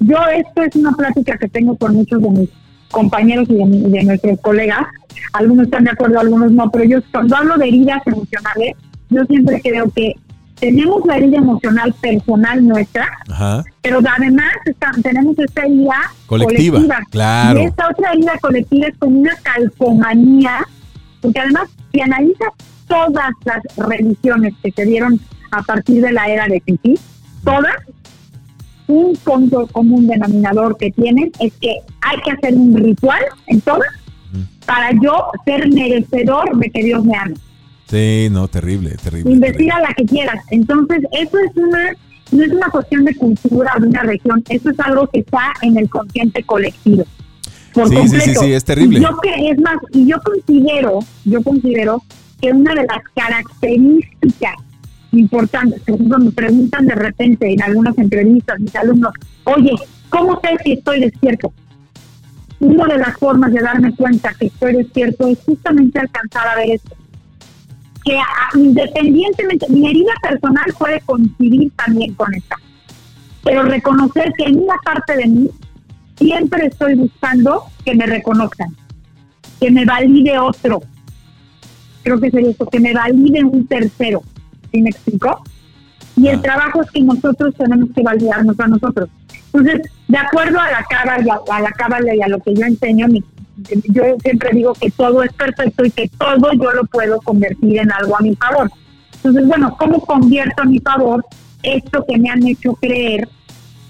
yo 0.00 0.16
esto 0.34 0.62
es 0.62 0.76
una 0.76 0.92
plática 0.92 1.36
que 1.38 1.48
tengo 1.48 1.76
con 1.76 1.94
muchos 1.94 2.22
de 2.22 2.30
mis 2.30 2.48
compañeros 2.90 3.48
y 3.48 3.54
de, 3.54 4.04
nuestros 4.04 4.40
colegas. 4.40 4.86
Algunos 5.32 5.66
están 5.66 5.84
de 5.84 5.90
acuerdo, 5.90 6.20
algunos 6.20 6.52
no, 6.52 6.70
pero 6.70 6.84
yo 6.84 6.98
cuando 7.10 7.36
hablo 7.36 7.56
de 7.56 7.68
heridas 7.68 8.02
emocionales, 8.06 8.74
yo 9.10 9.24
siempre 9.24 9.60
creo 9.60 9.90
que 9.90 10.14
tenemos 10.60 11.04
la 11.06 11.16
herida 11.16 11.38
emocional 11.38 11.94
personal 12.00 12.66
nuestra, 12.66 13.08
pero 13.80 14.00
además 14.16 14.52
tenemos 15.02 15.38
esta 15.38 15.62
herida 15.62 15.96
colectiva, 16.26 17.00
Claro. 17.10 17.60
Y 17.60 17.64
esta 17.64 17.88
otra 17.88 18.12
herida 18.12 18.38
colectiva 18.40 18.86
es 18.88 18.96
como 18.98 19.20
una 19.20 19.34
calcomanía, 19.42 20.66
porque 21.20 21.40
además 21.40 21.68
si 21.92 22.00
analizas 22.00 22.52
todas 22.86 23.30
las 23.44 23.62
religiones 23.76 24.54
que 24.62 24.70
se 24.70 24.84
dieron 24.84 25.18
a 25.50 25.62
partir 25.62 26.02
de 26.02 26.12
la 26.12 26.28
era 26.28 26.46
de 26.46 26.60
Titi, 26.60 26.94
todas, 27.42 27.76
un 28.86 29.16
punto 29.16 29.66
común 29.68 30.06
denominador 30.08 30.76
que 30.76 30.90
tienen 30.90 31.30
es 31.38 31.52
que 31.60 31.76
hay 32.00 32.20
que 32.22 32.32
hacer 32.32 32.54
un 32.54 32.76
ritual 32.76 33.22
en 33.46 33.60
todas 33.60 33.88
para 34.66 34.90
yo 35.02 35.30
ser 35.44 35.68
merecedor 35.72 36.56
de 36.56 36.70
que 36.70 36.84
Dios 36.84 37.04
me 37.04 37.16
ame. 37.16 37.34
Sí, 37.90 38.28
no, 38.30 38.46
terrible, 38.46 38.96
terrible. 39.02 39.32
Investiga 39.32 39.80
la 39.80 39.92
que 39.94 40.04
quieras. 40.04 40.44
Entonces, 40.50 41.02
eso 41.10 41.38
es 41.38 41.56
una, 41.56 41.92
no 42.30 42.44
es 42.44 42.52
una 42.52 42.68
cuestión 42.68 43.04
de 43.04 43.16
cultura 43.16 43.72
de 43.80 43.88
una 43.88 44.02
región, 44.02 44.44
eso 44.48 44.70
es 44.70 44.78
algo 44.78 45.08
que 45.08 45.20
está 45.20 45.52
en 45.62 45.76
el 45.76 45.90
consciente 45.90 46.44
colectivo. 46.44 47.04
Por 47.74 47.88
sí, 47.88 47.96
sí, 48.08 48.20
sí, 48.20 48.34
sí, 48.36 48.52
es 48.52 48.64
terrible. 48.64 48.98
Y 48.98 49.02
yo 49.02 49.16
que 49.20 49.50
es 49.50 49.58
más, 49.58 49.76
y 49.92 50.06
yo 50.06 50.20
considero, 50.22 51.00
yo 51.24 51.42
considero 51.42 52.02
que 52.40 52.52
una 52.52 52.74
de 52.74 52.86
las 52.86 53.02
características 53.14 54.54
importantes, 55.10 55.80
por 55.82 55.94
ejemplo, 55.96 56.18
me 56.18 56.30
preguntan 56.30 56.86
de 56.86 56.94
repente 56.94 57.52
en 57.52 57.60
algunas 57.60 57.98
entrevistas 57.98 58.60
mis 58.60 58.74
alumnos, 58.76 59.12
oye, 59.44 59.72
¿cómo 60.10 60.40
sé 60.40 60.50
si 60.62 60.72
estoy 60.74 61.00
despierto? 61.00 61.52
Una 62.60 62.86
de 62.86 62.98
las 62.98 63.16
formas 63.18 63.52
de 63.52 63.60
darme 63.60 63.94
cuenta 63.96 64.32
que 64.38 64.46
estoy 64.46 64.74
despierto 64.74 65.26
es 65.26 65.38
justamente 65.44 65.98
alcanzar 65.98 66.46
a 66.46 66.54
ver 66.56 66.70
esto 66.70 66.99
que 68.04 68.18
independientemente, 68.54 69.66
mi 69.68 69.88
herida 69.88 70.12
personal 70.22 70.66
puede 70.78 71.00
coincidir 71.02 71.70
también 71.76 72.14
con 72.14 72.34
esta, 72.34 72.56
pero 73.44 73.62
reconocer 73.62 74.32
que 74.36 74.44
en 74.44 74.58
una 74.58 74.76
parte 74.84 75.16
de 75.16 75.26
mí 75.26 75.50
siempre 76.16 76.66
estoy 76.66 76.94
buscando 76.94 77.64
que 77.84 77.94
me 77.94 78.06
reconozcan, 78.06 78.68
que 79.58 79.70
me 79.70 79.84
valide 79.84 80.38
otro. 80.38 80.82
Creo 82.02 82.20
que 82.20 82.30
sería 82.30 82.50
eso, 82.50 82.66
que 82.66 82.80
me 82.80 82.94
valide 82.94 83.44
un 83.44 83.66
tercero. 83.66 84.22
¿Sí 84.72 84.82
me 84.82 84.90
explico? 84.90 85.42
Y 86.16 86.28
el 86.28 86.38
ah. 86.38 86.42
trabajo 86.42 86.82
es 86.82 86.90
que 86.90 87.00
nosotros 87.00 87.54
tenemos 87.56 87.88
que 87.94 88.02
validarnos 88.02 88.58
a 88.60 88.68
nosotros. 88.68 89.08
Entonces, 89.52 89.90
de 90.06 90.18
acuerdo 90.18 90.60
a 90.60 90.70
la 90.70 90.84
cábala, 90.84 91.40
a 91.50 91.60
la 91.60 91.72
cábala 91.72 92.14
y 92.14 92.22
a 92.22 92.28
lo 92.28 92.38
que 92.40 92.54
yo 92.54 92.64
enseño, 92.64 93.08
mi 93.08 93.22
yo 93.88 94.02
siempre 94.22 94.50
digo 94.52 94.72
que 94.74 94.90
todo 94.90 95.22
es 95.22 95.32
perfecto 95.32 95.84
y 95.84 95.90
que 95.90 96.08
todo 96.08 96.52
yo 96.52 96.72
lo 96.72 96.84
puedo 96.84 97.20
convertir 97.20 97.78
en 97.78 97.92
algo 97.92 98.16
a 98.16 98.22
mi 98.22 98.34
favor. 98.36 98.70
Entonces, 99.16 99.46
bueno, 99.46 99.76
¿cómo 99.78 100.00
convierto 100.00 100.62
a 100.62 100.66
mi 100.66 100.78
favor 100.78 101.24
esto 101.62 102.04
que 102.08 102.18
me 102.18 102.30
han 102.30 102.46
hecho 102.46 102.72
creer 102.74 103.28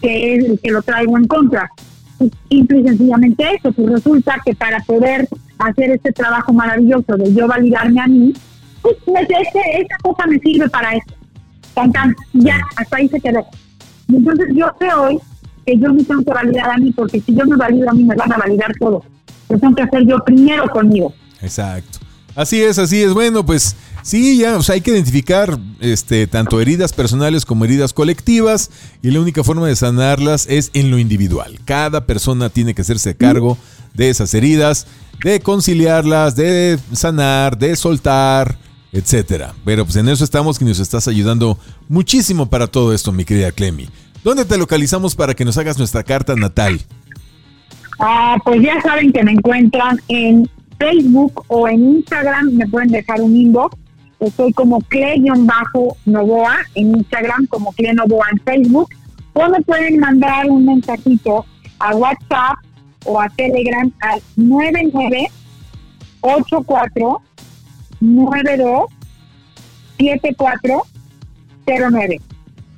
que 0.00 0.34
es 0.34 0.44
el 0.44 0.60
que 0.60 0.70
lo 0.70 0.82
traigo 0.82 1.16
en 1.16 1.26
contra? 1.26 1.70
Pues, 2.18 2.32
simple 2.48 2.80
y 2.80 2.84
sencillamente 2.84 3.44
eso, 3.54 3.72
pues 3.72 3.90
resulta 3.90 4.40
que 4.44 4.54
para 4.54 4.80
poder 4.80 5.28
hacer 5.58 5.90
este 5.90 6.12
trabajo 6.12 6.52
maravilloso 6.52 7.16
de 7.16 7.32
yo 7.32 7.46
validarme 7.46 8.00
a 8.00 8.06
mí, 8.06 8.32
pues 8.82 8.96
esa 9.06 9.96
cosa 10.02 10.26
me 10.26 10.38
sirve 10.40 10.68
para 10.68 10.92
eso. 10.94 11.14
ya, 12.32 12.60
hasta 12.76 12.96
ahí 12.96 13.08
se 13.08 13.20
quedó. 13.20 13.44
Entonces 14.08 14.48
yo 14.54 14.66
sé 14.78 14.92
hoy 14.92 15.18
que 15.64 15.78
yo 15.78 15.92
me 15.92 16.02
tengo 16.02 16.22
que 16.22 16.32
validar 16.32 16.70
a 16.70 16.76
mí, 16.76 16.92
porque 16.92 17.20
si 17.20 17.34
yo 17.34 17.44
me 17.46 17.56
valido 17.56 17.88
a 17.88 17.92
mí, 17.92 18.04
me 18.04 18.16
van 18.16 18.32
a 18.32 18.38
validar 18.38 18.72
tengo 19.58 19.74
que 19.74 19.82
hacer 19.82 20.06
yo 20.06 20.18
primero 20.24 20.68
conmigo. 20.68 21.12
Exacto. 21.40 21.98
Así 22.34 22.62
es, 22.62 22.78
así 22.78 23.02
es. 23.02 23.12
Bueno, 23.12 23.44
pues 23.44 23.76
sí, 24.02 24.38
ya, 24.38 24.56
o 24.56 24.62
sea, 24.62 24.74
hay 24.74 24.80
que 24.80 24.92
identificar 24.92 25.58
este, 25.80 26.26
tanto 26.26 26.60
heridas 26.60 26.92
personales 26.92 27.44
como 27.44 27.64
heridas 27.64 27.92
colectivas 27.92 28.70
y 29.02 29.10
la 29.10 29.20
única 29.20 29.42
forma 29.42 29.66
de 29.66 29.76
sanarlas 29.76 30.46
es 30.48 30.70
en 30.74 30.90
lo 30.90 30.98
individual. 30.98 31.58
Cada 31.64 32.06
persona 32.06 32.48
tiene 32.48 32.74
que 32.74 32.82
hacerse 32.82 33.16
cargo 33.16 33.58
de 33.94 34.10
esas 34.10 34.32
heridas, 34.34 34.86
de 35.24 35.40
conciliarlas, 35.40 36.36
de 36.36 36.78
sanar, 36.92 37.58
de 37.58 37.74
soltar, 37.76 38.56
etcétera. 38.92 39.54
Pero 39.64 39.84
pues 39.84 39.96
en 39.96 40.08
eso 40.08 40.24
estamos 40.24 40.60
y 40.62 40.64
nos 40.64 40.78
estás 40.78 41.08
ayudando 41.08 41.58
muchísimo 41.88 42.48
para 42.48 42.68
todo 42.68 42.94
esto, 42.94 43.12
mi 43.12 43.24
querida 43.24 43.52
Clemi. 43.52 43.88
¿Dónde 44.22 44.44
te 44.44 44.58
localizamos 44.58 45.14
para 45.14 45.34
que 45.34 45.44
nos 45.44 45.56
hagas 45.56 45.78
nuestra 45.78 46.04
carta 46.04 46.36
natal? 46.36 46.80
Ah, 48.00 48.36
pues 48.44 48.62
ya 48.62 48.80
saben 48.80 49.12
que 49.12 49.22
me 49.22 49.32
encuentran 49.32 50.00
en 50.08 50.48
Facebook 50.78 51.44
o 51.48 51.68
en 51.68 51.96
Instagram, 51.96 52.52
me 52.52 52.66
pueden 52.66 52.88
dejar 52.88 53.20
un 53.20 53.36
inbox. 53.36 53.76
Estoy 54.20 54.54
como 54.54 54.80
Cle-Novoa 54.88 56.56
en 56.74 56.96
Instagram, 56.96 57.46
como 57.48 57.72
Cle 57.72 57.92
Novoa 57.92 58.28
en 58.32 58.40
Facebook. 58.40 58.88
O 59.34 59.46
me 59.50 59.60
pueden 59.60 60.00
mandar 60.00 60.48
un 60.48 60.64
mensajito 60.64 61.44
a 61.78 61.94
WhatsApp 61.94 62.56
o 63.04 63.20
a 63.20 63.28
Telegram 63.28 63.92
al 64.00 64.22
9984 64.36 67.22
92 68.00 68.86
7409. 69.98 72.20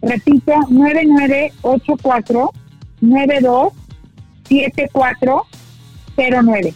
Repito, 0.03 0.53
9984 0.69 2.51
92 3.01 3.73
7409. 4.49 6.75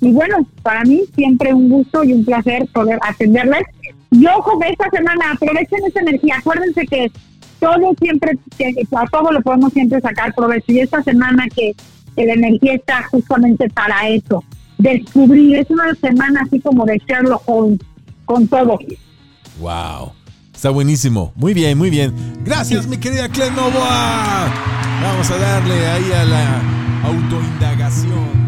Y 0.00 0.12
bueno, 0.12 0.46
para 0.62 0.84
mí 0.84 1.02
siempre 1.14 1.54
un 1.54 1.68
gusto 1.68 2.04
y 2.04 2.12
un 2.12 2.24
placer 2.24 2.66
poder 2.72 2.98
atenderles. 3.02 3.62
Y 4.10 4.26
ojo 4.26 4.58
que 4.58 4.68
esta 4.68 4.90
semana 4.90 5.32
aprovechen 5.32 5.78
esa 5.86 6.00
energía. 6.00 6.36
Acuérdense 6.38 6.86
que 6.86 7.10
todo 7.60 7.94
siempre, 7.98 8.38
que 8.56 8.72
a 8.94 9.06
todo 9.06 9.32
lo 9.32 9.40
podemos 9.40 9.72
siempre 9.72 10.00
sacar 10.00 10.34
provecho. 10.34 10.72
Y 10.72 10.80
esta 10.80 11.02
semana 11.02 11.46
que, 11.54 11.74
la 12.16 12.32
energía 12.32 12.74
está 12.74 13.02
justamente 13.10 13.68
para 13.70 14.08
eso. 14.08 14.42
Descubrir, 14.78 15.56
es 15.56 15.70
una 15.70 15.94
semana 15.96 16.42
así 16.46 16.60
como 16.60 16.86
de 16.86 16.98
Sherlock 17.06 17.42
Holmes, 17.44 17.80
con 18.24 18.48
todo. 18.48 18.78
Wow. 19.60 20.12
Está 20.54 20.70
buenísimo. 20.70 21.32
Muy 21.36 21.52
bien, 21.52 21.76
muy 21.76 21.90
bien. 21.90 22.14
Gracias, 22.42 22.86
mi 22.86 22.96
querida 22.96 23.28
Clenovoa. 23.28 24.85
Vamos 25.02 25.30
a 25.30 25.38
darle 25.38 25.86
ahí 25.88 26.12
a 26.12 26.24
la 26.24 26.60
autoindagación. 27.04 28.45